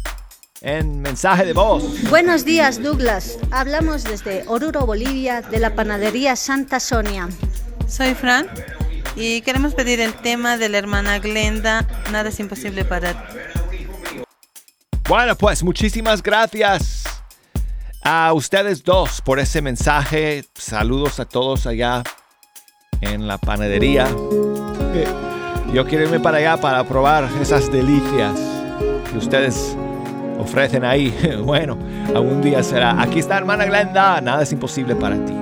en 0.60 1.00
mensaje 1.00 1.44
de 1.44 1.54
voz. 1.54 2.08
Buenos 2.08 2.44
días, 2.44 2.80
Douglas. 2.80 3.36
Hablamos 3.50 4.04
desde 4.04 4.44
Oruro, 4.46 4.86
Bolivia, 4.86 5.42
de 5.42 5.58
la 5.58 5.74
panadería 5.74 6.36
Santa 6.36 6.78
Sonia. 6.78 7.28
Soy 7.88 8.14
Fran 8.14 8.46
y 9.16 9.40
queremos 9.40 9.74
pedir 9.74 9.98
el 9.98 10.14
tema 10.14 10.56
de 10.56 10.68
la 10.68 10.78
hermana 10.78 11.18
Glenda, 11.18 11.84
Nada 12.12 12.28
es 12.28 12.38
imposible 12.38 12.84
para 12.84 13.12
ti. 13.12 13.38
Bueno, 15.08 15.34
pues 15.34 15.64
muchísimas 15.64 16.22
gracias 16.22 17.15
a 18.08 18.32
ustedes 18.34 18.84
dos 18.84 19.20
por 19.20 19.40
ese 19.40 19.60
mensaje. 19.60 20.44
Saludos 20.54 21.18
a 21.18 21.24
todos 21.24 21.66
allá 21.66 22.04
en 23.00 23.26
la 23.26 23.36
panadería. 23.36 24.06
Yo 25.72 25.84
quiero 25.84 26.04
irme 26.04 26.20
para 26.20 26.38
allá 26.38 26.56
para 26.56 26.84
probar 26.84 27.28
esas 27.40 27.70
delicias 27.72 28.38
que 29.10 29.18
ustedes 29.18 29.76
ofrecen 30.38 30.84
ahí. 30.84 31.12
Bueno, 31.42 31.76
algún 32.14 32.42
día 32.42 32.62
será. 32.62 33.02
Aquí 33.02 33.18
está 33.18 33.38
hermana 33.38 33.64
Glenda, 33.64 34.20
nada 34.20 34.44
es 34.44 34.52
imposible 34.52 34.94
para 34.94 35.16
ti. 35.24 35.32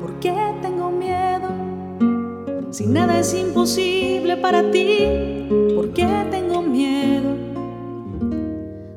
¿Por 0.00 0.18
qué 0.18 0.34
tengo 0.62 0.90
miedo? 0.90 1.50
Si 2.70 2.86
nada 2.86 3.18
es 3.18 3.34
imposible 3.34 4.38
para 4.38 4.70
ti, 4.70 5.46
¿por 5.74 5.92
qué 5.92 6.08
tengo 6.30 6.62
miedo? 6.62 7.41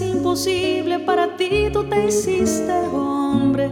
Imposible 0.00 0.98
para 1.00 1.36
ti. 1.36 1.68
Tú 1.72 1.84
te 1.84 2.06
hiciste 2.06 2.72
hombre, 2.72 3.70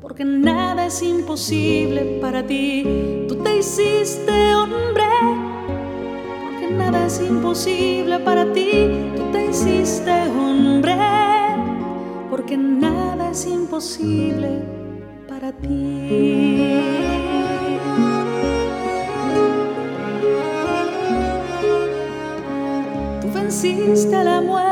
porque 0.00 0.24
nada 0.24 0.86
es 0.86 1.02
imposible 1.02 2.18
para 2.20 2.46
ti. 2.46 3.26
Tú 3.28 3.36
te 3.36 3.58
hiciste 3.58 4.54
hombre 4.54 5.04
porque 6.62 6.74
nada 6.74 7.06
es 7.06 7.20
imposible 7.20 8.18
para 8.20 8.52
ti. 8.52 8.90
Tú 9.16 9.22
te 9.32 9.46
hiciste 9.46 10.10
hombre, 10.10 10.96
porque 12.30 12.56
nada 12.56 13.30
es 13.30 13.46
imposible 13.46 14.60
para 15.28 15.52
ti. 15.52 16.78
Venciste 23.34 24.24
la 24.24 24.40
muerte, 24.40 24.71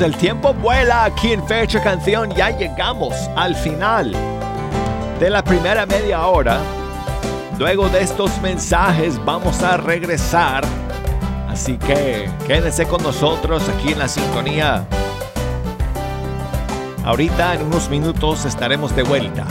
El 0.00 0.14
tiempo 0.14 0.52
vuela 0.52 1.04
aquí 1.04 1.32
en 1.32 1.46
Fecha 1.46 1.82
Canción. 1.82 2.30
Ya 2.34 2.50
llegamos 2.50 3.14
al 3.34 3.54
final 3.54 4.12
de 5.18 5.30
la 5.30 5.42
primera 5.42 5.86
media 5.86 6.26
hora. 6.26 6.60
Luego 7.58 7.88
de 7.88 8.02
estos 8.02 8.38
mensajes 8.42 9.18
vamos 9.24 9.62
a 9.62 9.78
regresar. 9.78 10.64
Así 11.48 11.78
que 11.78 12.28
quédense 12.46 12.86
con 12.86 13.02
nosotros 13.02 13.66
aquí 13.70 13.92
en 13.92 13.98
la 13.98 14.08
sintonía. 14.08 14.86
Ahorita 17.04 17.54
en 17.54 17.62
unos 17.62 17.88
minutos 17.88 18.44
estaremos 18.44 18.94
de 18.94 19.02
vuelta. 19.02 19.46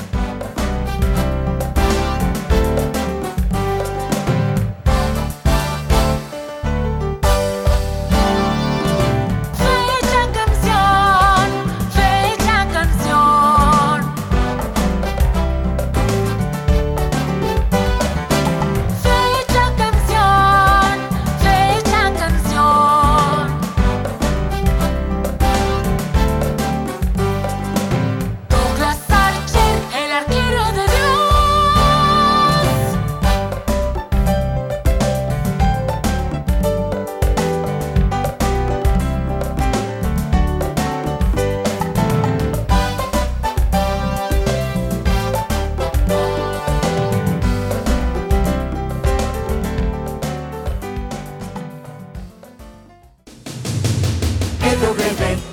resolver 54.76 55.16
bem. 55.20 55.45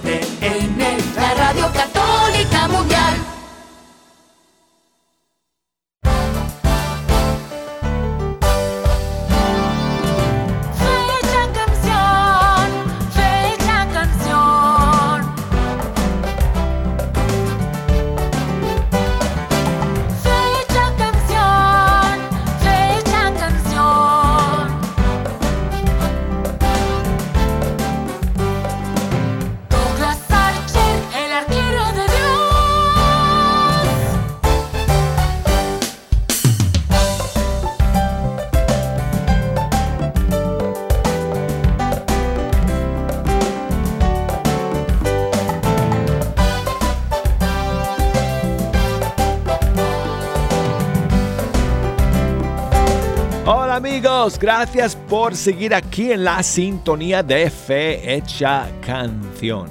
Gracias 54.43 54.97
por 54.97 55.37
seguir 55.37 55.73
aquí 55.73 56.11
en 56.11 56.25
la 56.25 56.43
sintonía 56.43 57.23
de 57.23 57.49
Fe 57.49 58.13
Hecha 58.13 58.67
Canción. 58.85 59.71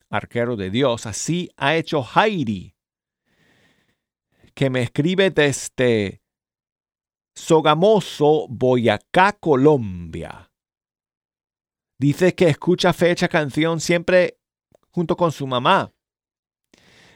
Arquero 0.07 0.55
de 0.55 0.69
Dios. 0.69 1.07
Así 1.07 1.49
ha 1.57 1.75
hecho 1.75 2.05
Heidi, 2.15 2.75
que 4.53 4.69
me 4.69 4.83
escribe 4.83 5.31
desde 5.31 6.21
Sogamoso, 7.33 8.45
Boyacá, 8.49 9.31
Colombia. 9.39 10.51
Dice 11.97 12.35
que 12.35 12.49
escucha 12.49 12.93
Fecha 12.93 13.27
Canción 13.27 13.79
siempre 13.79 14.37
junto 14.91 15.17
con 15.17 15.31
su 15.31 15.47
mamá. 15.47 15.91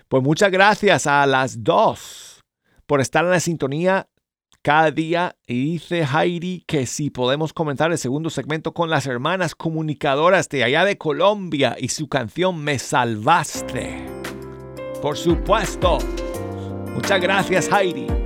Pues 0.08 0.24
muchas 0.24 0.50
gracias 0.50 1.06
a 1.06 1.28
las 1.28 1.64
dos 1.64 2.44
por 2.88 3.02
estar 3.02 3.24
en 3.24 3.30
la 3.30 3.40
sintonía 3.40 4.10
cada 4.64 4.90
día. 4.90 5.36
Y 5.46 5.74
dice 5.74 6.04
Heidi 6.04 6.64
que 6.66 6.88
si 6.88 7.12
podemos 7.12 7.54
comenzar 7.54 7.92
el 7.92 8.00
segundo 8.00 8.32
segmento 8.32 8.74
con 8.74 8.90
las 8.90 9.06
hermanas 9.06 9.54
comunicadoras 9.54 10.50
de 10.50 10.64
allá 10.64 10.86
de 10.86 10.98
Colombia 10.98 11.76
y 11.78 11.90
su 11.90 12.08
canción 12.08 12.64
Me 12.64 12.80
Salvaste. 12.80 14.08
Por 15.02 15.18
supuesto. 15.18 16.00
Muchas 16.96 17.22
gracias 17.22 17.70
Heidi. 17.72 18.23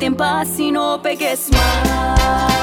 En 0.00 0.14
paz 0.14 0.58
y 0.58 0.70
no 0.70 1.00
peques 1.02 1.50
más. 1.52 2.55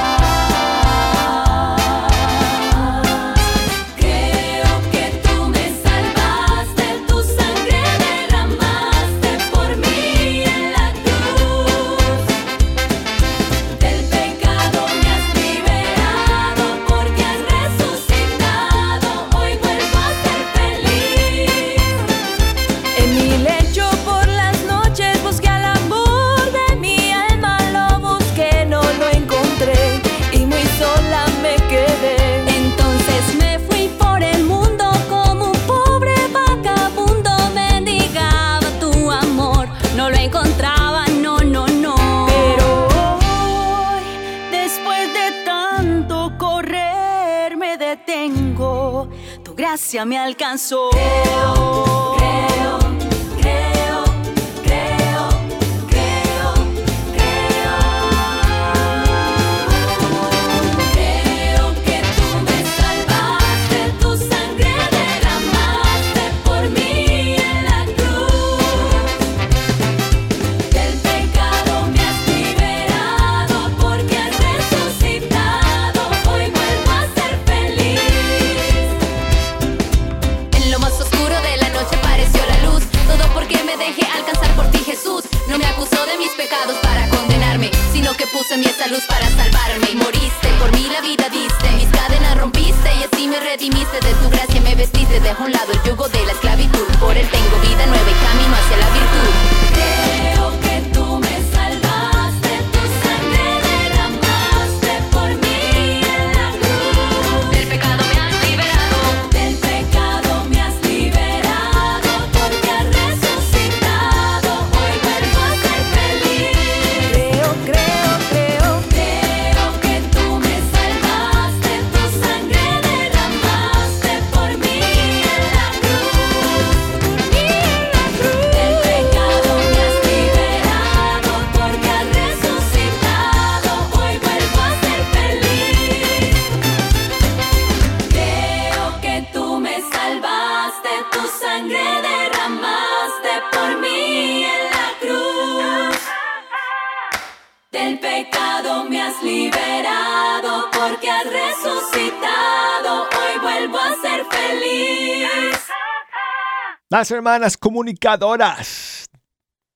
Hermanas 157.11 157.57
comunicadoras 157.57 159.09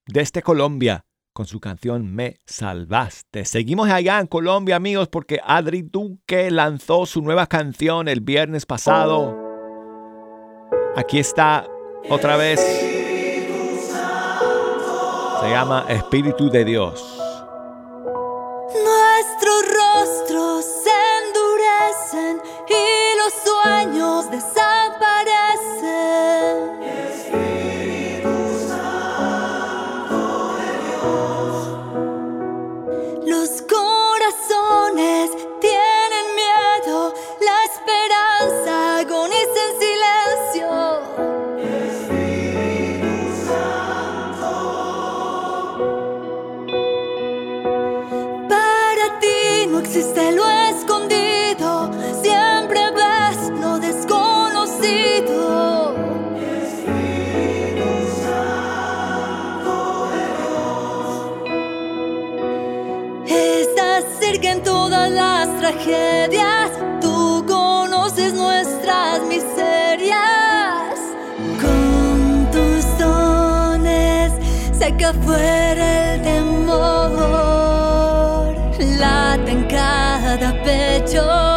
desde 0.05 0.41
Colombia 0.41 1.05
con 1.33 1.45
su 1.45 1.59
canción 1.59 2.15
Me 2.15 2.39
Salvaste. 2.45 3.45
Seguimos 3.45 3.89
allá 3.89 4.19
en 4.19 4.27
Colombia, 4.27 4.75
amigos, 4.75 5.07
porque 5.07 5.39
Adri 5.43 5.83
Duque 5.83 6.49
lanzó 6.49 7.05
su 7.05 7.21
nueva 7.21 7.45
canción 7.47 8.07
el 8.07 8.21
viernes 8.21 8.65
pasado. 8.65 9.37
Aquí 10.95 11.19
está 11.19 11.67
otra 12.09 12.37
vez. 12.37 12.59
Se 15.41 15.49
llama 15.49 15.85
Espíritu 15.89 16.49
de 16.49 16.65
Dios. 16.65 17.19
Nuestros 18.73 19.63
rostros 19.75 20.65
se 20.65 20.89
endurecen 21.23 22.41
y 22.67 23.17
los 23.19 23.33
sueños 23.43 24.31
desaparecen. 24.31 26.86
Tragedias, 65.59 66.71
tú 67.01 67.43
conoces 67.47 68.33
nuestras 68.33 69.21
miserias. 69.23 70.99
Con 71.61 72.47
tus 72.51 72.97
dones 72.97 74.31
saca 74.77 75.13
fuera 75.13 76.13
el 76.13 76.21
temor, 76.21 76.55
late 78.99 79.51
en 79.51 79.67
cada 79.67 80.53
pecho. 80.63 81.56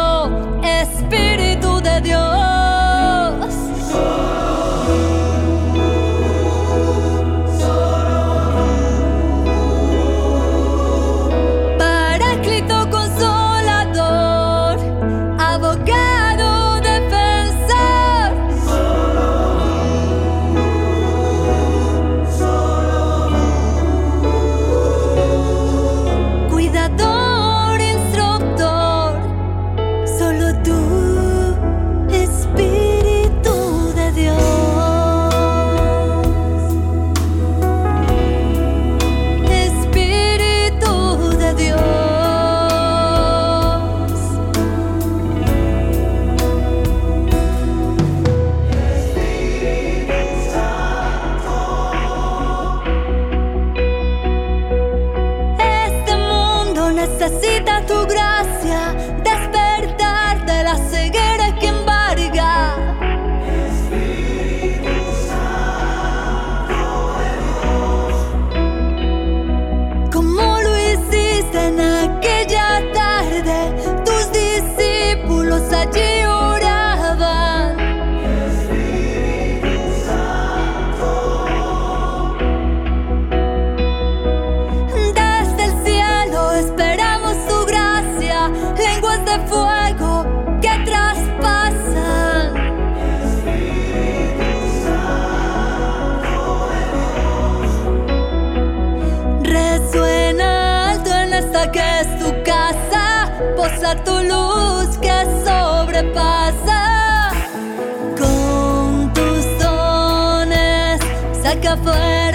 forever. 111.83 112.30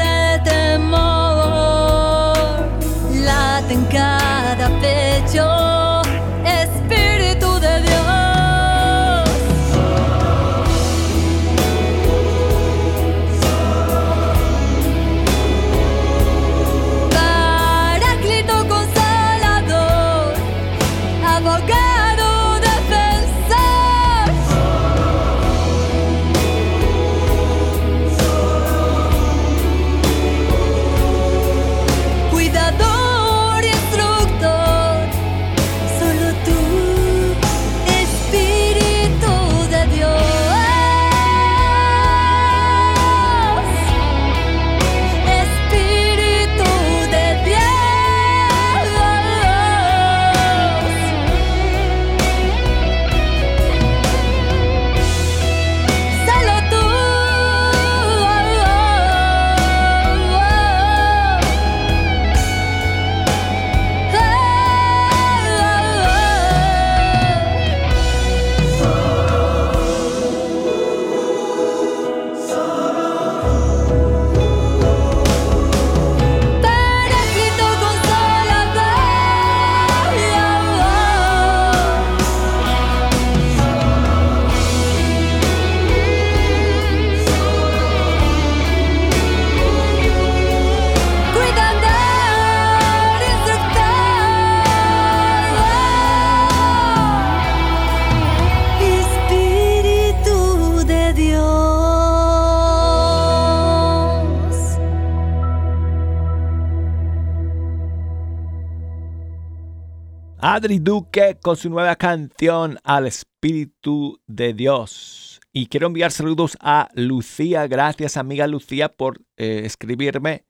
Adri 110.57 110.79
Duque 110.79 111.37
con 111.43 111.55
su 111.55 111.69
nueva 111.69 111.97
canción 111.97 112.79
Al 112.83 113.07
Espíritu 113.07 114.23
de 114.27 114.55
Dios. 114.55 115.39
Y 115.53 115.67
quiero 115.67 115.87
enviar 115.87 116.13
saludos 116.13 116.57
a 116.63 116.89
Lucía. 116.95 117.67
Gracias 117.67 118.17
amiga 118.17 118.47
Lucía 118.47 118.89
por 118.89 119.21
eh, 119.37 119.65
escribirme. 119.67 120.47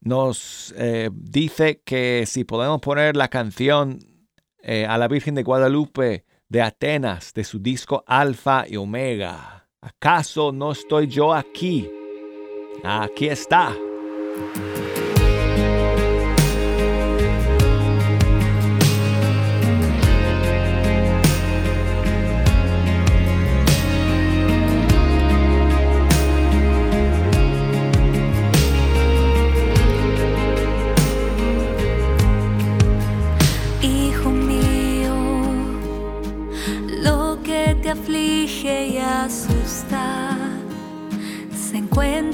Nos 0.00 0.72
eh, 0.78 1.10
dice 1.12 1.82
que 1.84 2.26
si 2.26 2.44
podemos 2.44 2.80
poner 2.80 3.16
la 3.16 3.26
canción 3.26 3.98
eh, 4.62 4.86
a 4.88 4.96
la 4.98 5.08
Virgen 5.08 5.34
de 5.34 5.42
Guadalupe 5.42 6.24
de 6.48 6.62
Atenas 6.62 7.34
de 7.34 7.42
su 7.42 7.58
disco 7.58 8.04
Alfa 8.06 8.66
y 8.68 8.76
Omega. 8.76 9.68
¿Acaso 9.80 10.52
no 10.52 10.70
estoy 10.70 11.08
yo 11.08 11.34
aquí? 11.34 11.90
Aquí 12.84 13.26
está. 13.26 13.74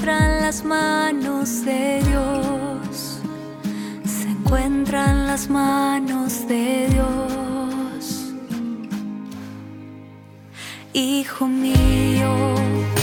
encuentran 0.01 0.41
las 0.41 0.63
manos 0.63 1.63
de 1.63 2.01
Dios, 2.01 3.19
se 4.03 4.29
encuentran 4.29 5.27
las 5.27 5.47
manos 5.47 6.47
de 6.47 6.87
Dios. 6.89 8.33
Hijo 10.93 11.45
mío. 11.45 13.00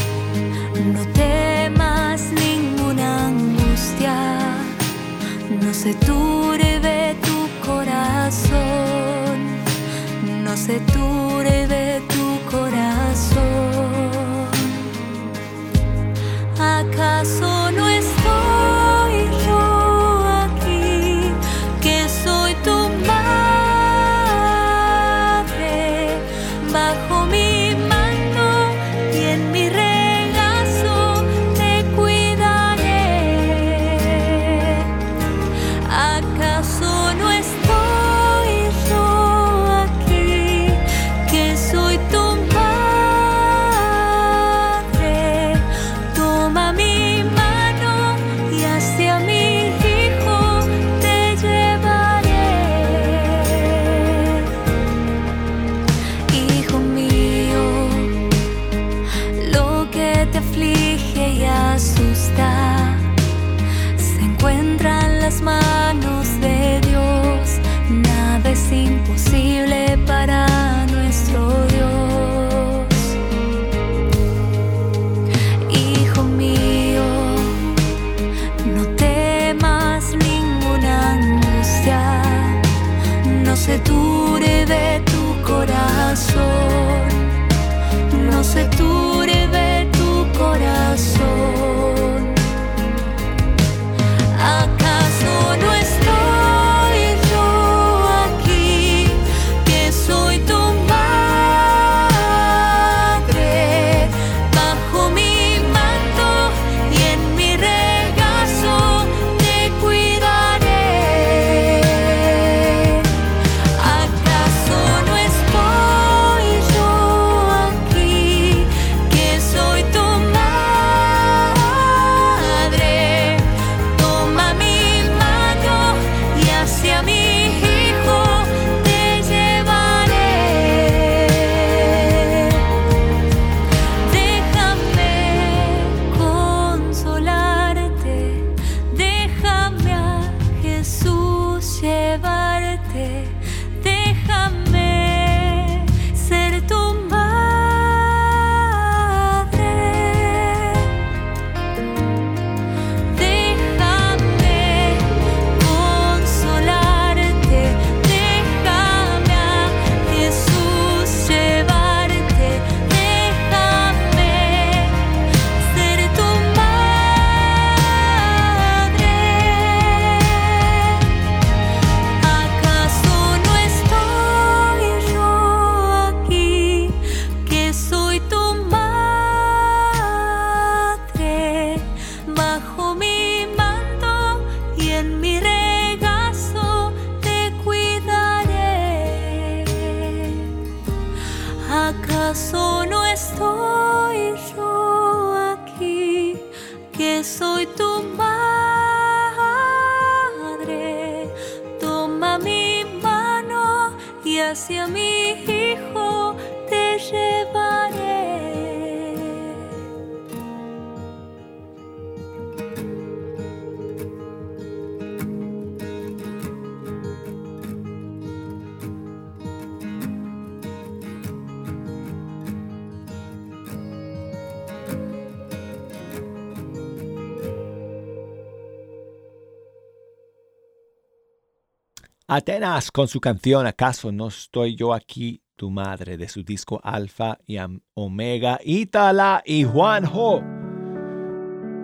Atenas 232.30 232.90
con 232.90 233.08
su 233.08 233.20
canción 233.20 233.66
¿Acaso 233.66 234.12
no 234.12 234.28
estoy 234.28 234.76
yo 234.76 234.92
aquí? 234.92 235.42
Tu 235.56 235.70
madre 235.70 236.18
de 236.18 236.28
su 236.28 236.42
disco 236.42 236.78
Alfa 236.84 237.38
y 237.46 237.56
Omega. 237.94 238.60
Itala 238.62 239.42
y 239.46 239.64
Juanjo 239.64 240.42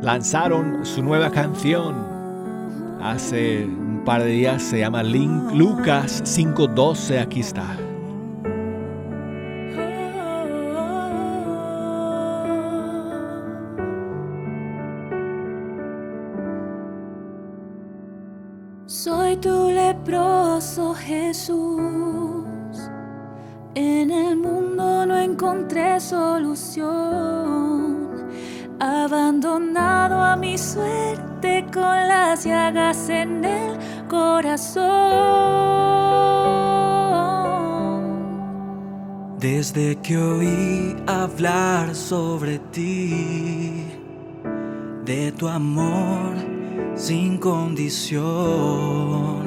lanzaron 0.03 0.85
su 0.85 1.03
nueva 1.03 1.31
canción 1.31 1.97
hace 3.01 3.65
un 3.65 4.03
par 4.05 4.23
de 4.23 4.33
días. 4.33 4.63
Se 4.63 4.81
llama 4.81 5.03
Link 5.03 5.51
Lucas 5.55 6.23
512. 6.23 7.21
Aquí 7.21 7.41
está. 7.41 7.94
Leproso 19.85 20.95
Jesús. 20.95 22.45
En 23.75 24.11
el 24.11 24.37
mundo 24.37 25.07
no 25.07 25.19
encontré 25.19 25.99
solución. 26.01 26.85
Abandonado 28.81 30.23
a 30.23 30.37
mi 30.37 30.59
suerte 30.59 31.65
con 31.73 32.09
las 32.09 32.45
llagas 32.45 33.09
en 33.09 33.45
el 33.45 33.79
corazón. 34.09 34.85
Desde 39.39 39.97
que 39.97 40.17
oí 40.17 40.97
hablar 41.07 41.95
sobre 41.95 42.59
ti, 42.59 43.87
de 45.05 45.31
tu 45.33 45.47
amor 45.49 46.35
sin 46.95 47.39
condición. 47.39 49.44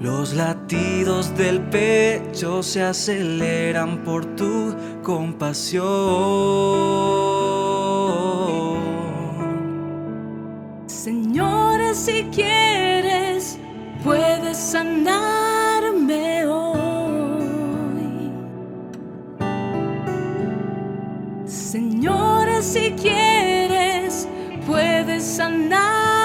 Los 0.00 0.34
latidos 0.34 1.34
del 1.36 1.60
pecho 1.62 2.62
se 2.62 2.82
aceleran 2.82 4.04
por 4.04 4.26
tu 4.36 4.74
compasión. 5.02 5.84
Señor, 10.86 11.94
si 11.94 12.24
quieres, 12.24 13.58
puedes 14.04 14.58
sanarme 14.58 16.44
hoy. 16.44 18.30
Señor, 21.46 22.62
si 22.62 22.90
quieres, 22.92 24.28
puedes 24.66 25.24
sanarme 25.24 26.15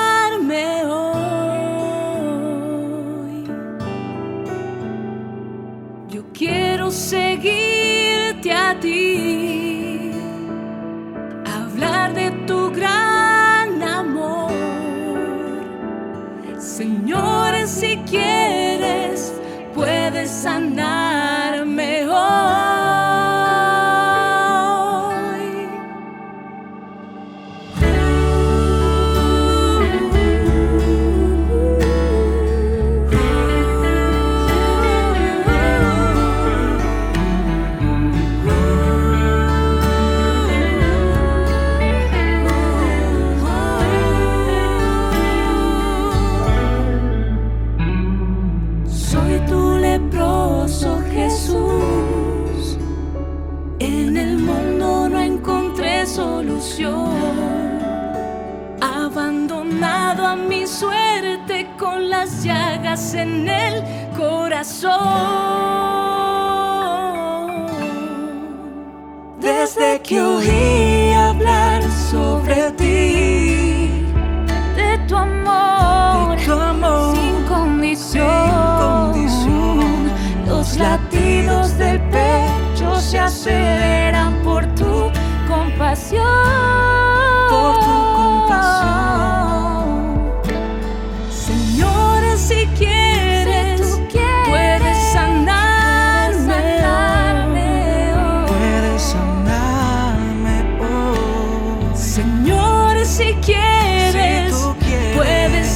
Desde 69.39 70.01
que 70.01 70.21
oí 70.21 71.13
hablar 71.13 71.83
sobre 72.09 72.71
ti, 72.71 74.05
de 74.75 74.97
tu 75.07 75.15
amor, 75.15 76.37
de 76.37 76.45
tu 76.45 76.53
amor 76.53 77.15
sin 77.15 77.43
condición. 77.45 78.45
sin 78.45 78.55
condición. 78.85 80.11
Los 80.47 80.77
latidos 80.77 81.77
del 81.77 81.99
pecho 82.09 82.99
se 82.99 83.19
aceleran 83.19 84.33
por 84.43 84.65
tu 84.75 85.11
compasión. 85.47 87.00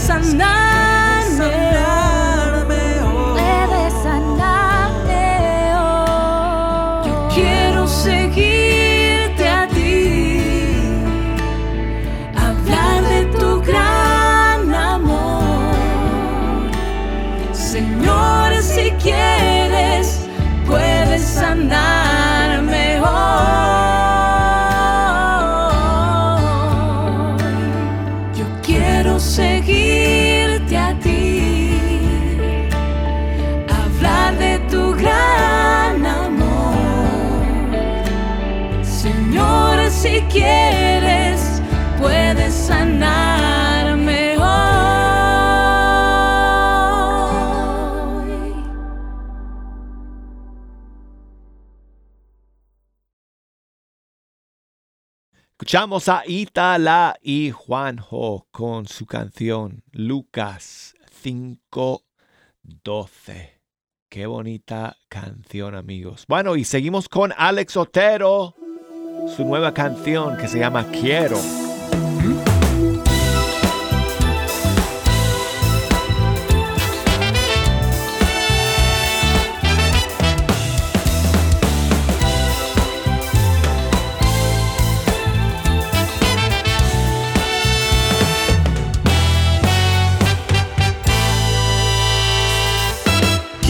Puedes 0.07 0.74
A 55.78 56.23
Itala 56.26 57.17
y 57.21 57.51
Juanjo 57.51 58.47
con 58.51 58.88
su 58.88 59.05
canción 59.05 59.84
Lucas 59.91 60.95
512. 61.21 63.59
Qué 64.07 64.26
bonita 64.26 64.95
canción, 65.09 65.76
amigos. 65.76 66.23
Bueno, 66.30 66.55
y 66.55 66.63
seguimos 66.63 67.09
con 67.09 67.34
Alex 67.36 67.76
Otero, 67.76 68.55
su 69.36 69.43
nueva 69.43 69.73
canción 69.73 70.38
que 70.38 70.47
se 70.47 70.59
llama 70.59 70.89
Quiero. 70.91 71.64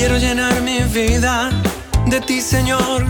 Quiero 0.07 0.19
llenar 0.19 0.61
mi 0.61 0.81
vida 0.81 1.49
de 2.05 2.21
ti, 2.21 2.39
Señor. 2.39 3.03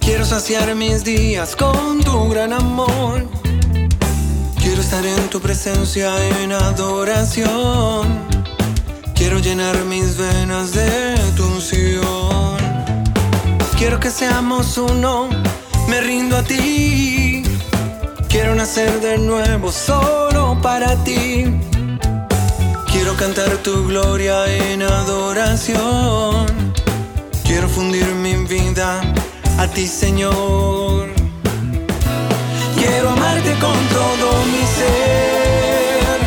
Quiero 0.00 0.26
saciar 0.26 0.74
mis 0.74 1.02
días 1.02 1.56
con 1.56 2.04
tu 2.04 2.28
gran 2.28 2.52
amor. 2.52 3.26
Quiero 4.58 4.82
estar 4.82 5.06
en 5.06 5.30
tu 5.30 5.40
presencia 5.40 6.12
en 6.42 6.52
adoración. 6.52 8.20
Quiero 9.14 9.38
llenar 9.38 9.82
mis 9.86 10.18
venas 10.18 10.74
de 10.74 11.16
tu 11.34 11.46
unción. 11.46 12.58
Quiero 13.78 13.98
que 13.98 14.10
seamos 14.10 14.76
uno, 14.76 15.30
me 15.88 16.02
rindo 16.02 16.36
a 16.36 16.42
ti. 16.42 17.44
Quiero 18.28 18.54
nacer 18.54 19.00
de 19.00 19.16
nuevo 19.16 19.72
solo 19.72 20.60
para 20.60 21.02
ti. 21.02 21.46
Quiero 23.06 23.20
cantar 23.20 23.56
tu 23.58 23.86
gloria 23.86 24.52
en 24.52 24.82
adoración. 24.82 26.44
Quiero 27.44 27.68
fundir 27.68 28.04
mi 28.06 28.34
vida 28.34 29.00
a 29.58 29.68
ti, 29.68 29.86
Señor. 29.86 31.10
Quiero 32.76 33.10
amarte 33.10 33.52
con 33.60 33.78
todo 33.94 34.44
mi 34.46 34.66
ser, 34.78 36.18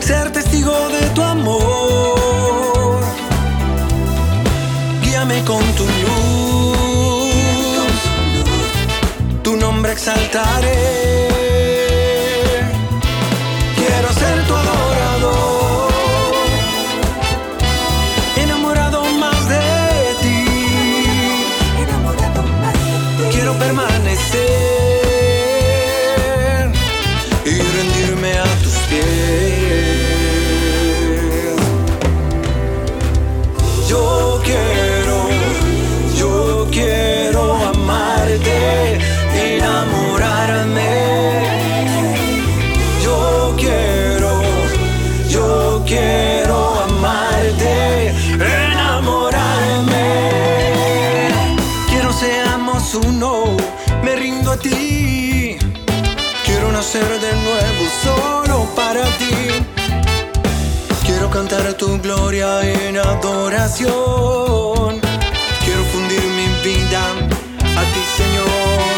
ser 0.00 0.32
testigo 0.32 0.74
de 0.88 1.10
tu 1.10 1.22
amor. 1.22 2.98
Guíame 5.04 5.44
con 5.44 5.62
tu 5.76 5.84
luz, 6.02 7.22
tu 9.44 9.56
nombre 9.56 9.92
exaltaré. 9.92 11.07
Gloria 62.18 62.50
en 62.62 62.96
adoración. 62.98 63.90
Quiero 65.64 65.82
fundir 65.92 66.22
mi 66.38 66.48
vida 66.68 67.02
a 67.80 67.82
ti, 67.92 68.02
Señor. 68.20 68.96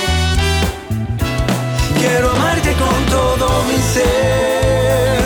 Quiero 1.99 2.27
amarte 2.31 2.73
con 2.85 2.99
todo 3.17 3.47
mi 3.69 3.79
ser, 3.95 5.21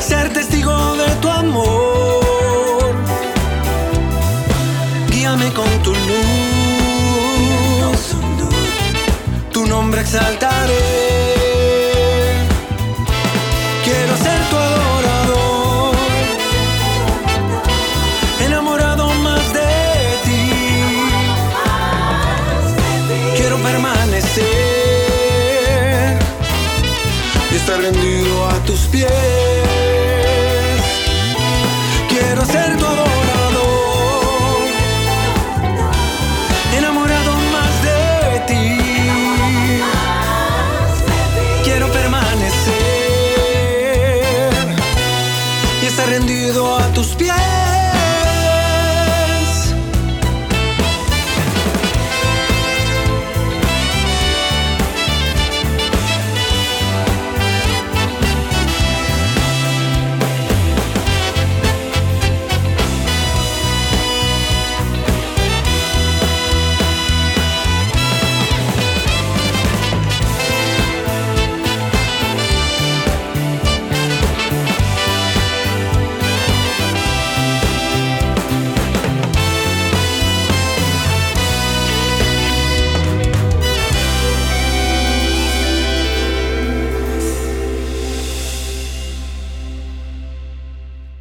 ser 0.00 0.26
testigo 0.32 0.76
de 0.96 1.08
tu 1.20 1.28
amor. 1.28 2.94
Guíame 5.10 5.48
con 5.52 5.70
tu 5.84 5.92
luz, 6.08 6.40
tu 9.52 9.66
nombre 9.66 10.00
exaltaré. 10.00 11.09
Y 27.80 27.82
estar 27.82 27.92
rendido 27.92 28.44
a 28.46 28.49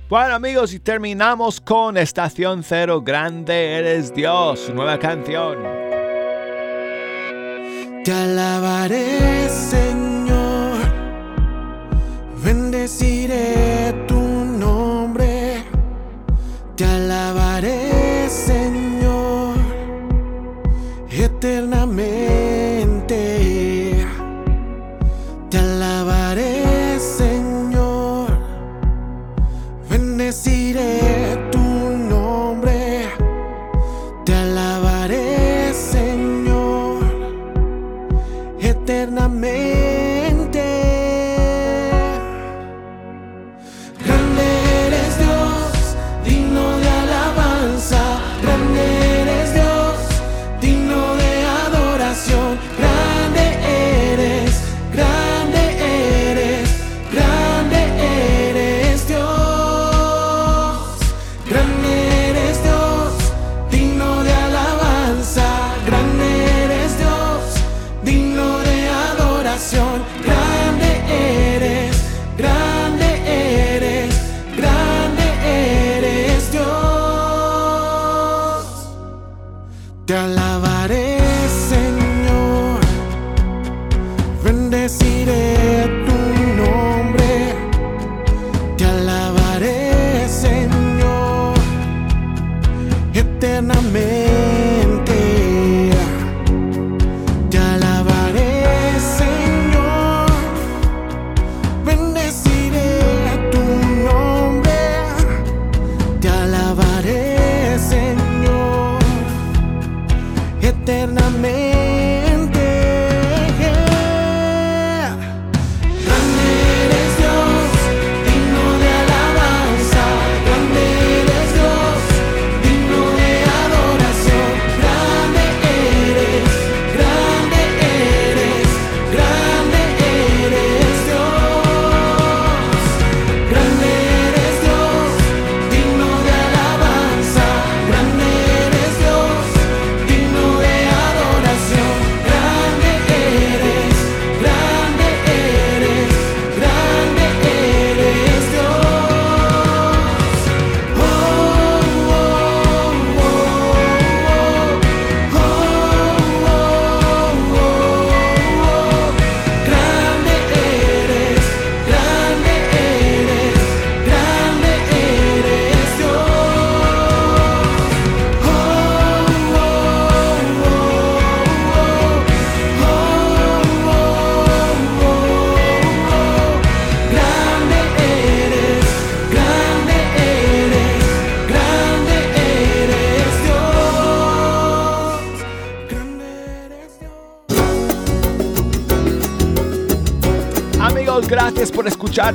Bueno 0.10 0.34
amigos, 0.34 0.74
y 0.74 0.80
terminamos 0.80 1.62
con 1.62 1.96
Estación 1.96 2.64
Cero, 2.64 3.04
Grande 3.04 3.78
Eres 3.78 4.12
Dios, 4.12 4.72
nueva 4.74 4.98
canción. 4.98 5.60
Te 8.04 8.12
alabaré, 8.12 9.48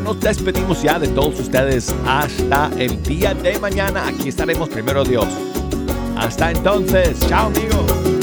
Nos 0.02 0.20
despedimos 0.20 0.82
ya 0.82 0.98
de 0.98 1.08
todos 1.08 1.38
ustedes 1.38 1.94
hasta 2.06 2.70
el 2.78 3.02
día 3.02 3.32
de 3.32 3.58
mañana. 3.58 4.08
Aquí 4.08 4.28
estaremos 4.28 4.68
primero 4.68 5.04
Dios. 5.04 5.28
Hasta 6.16 6.50
entonces, 6.50 7.18
chao 7.28 7.46
amigos. 7.46 8.13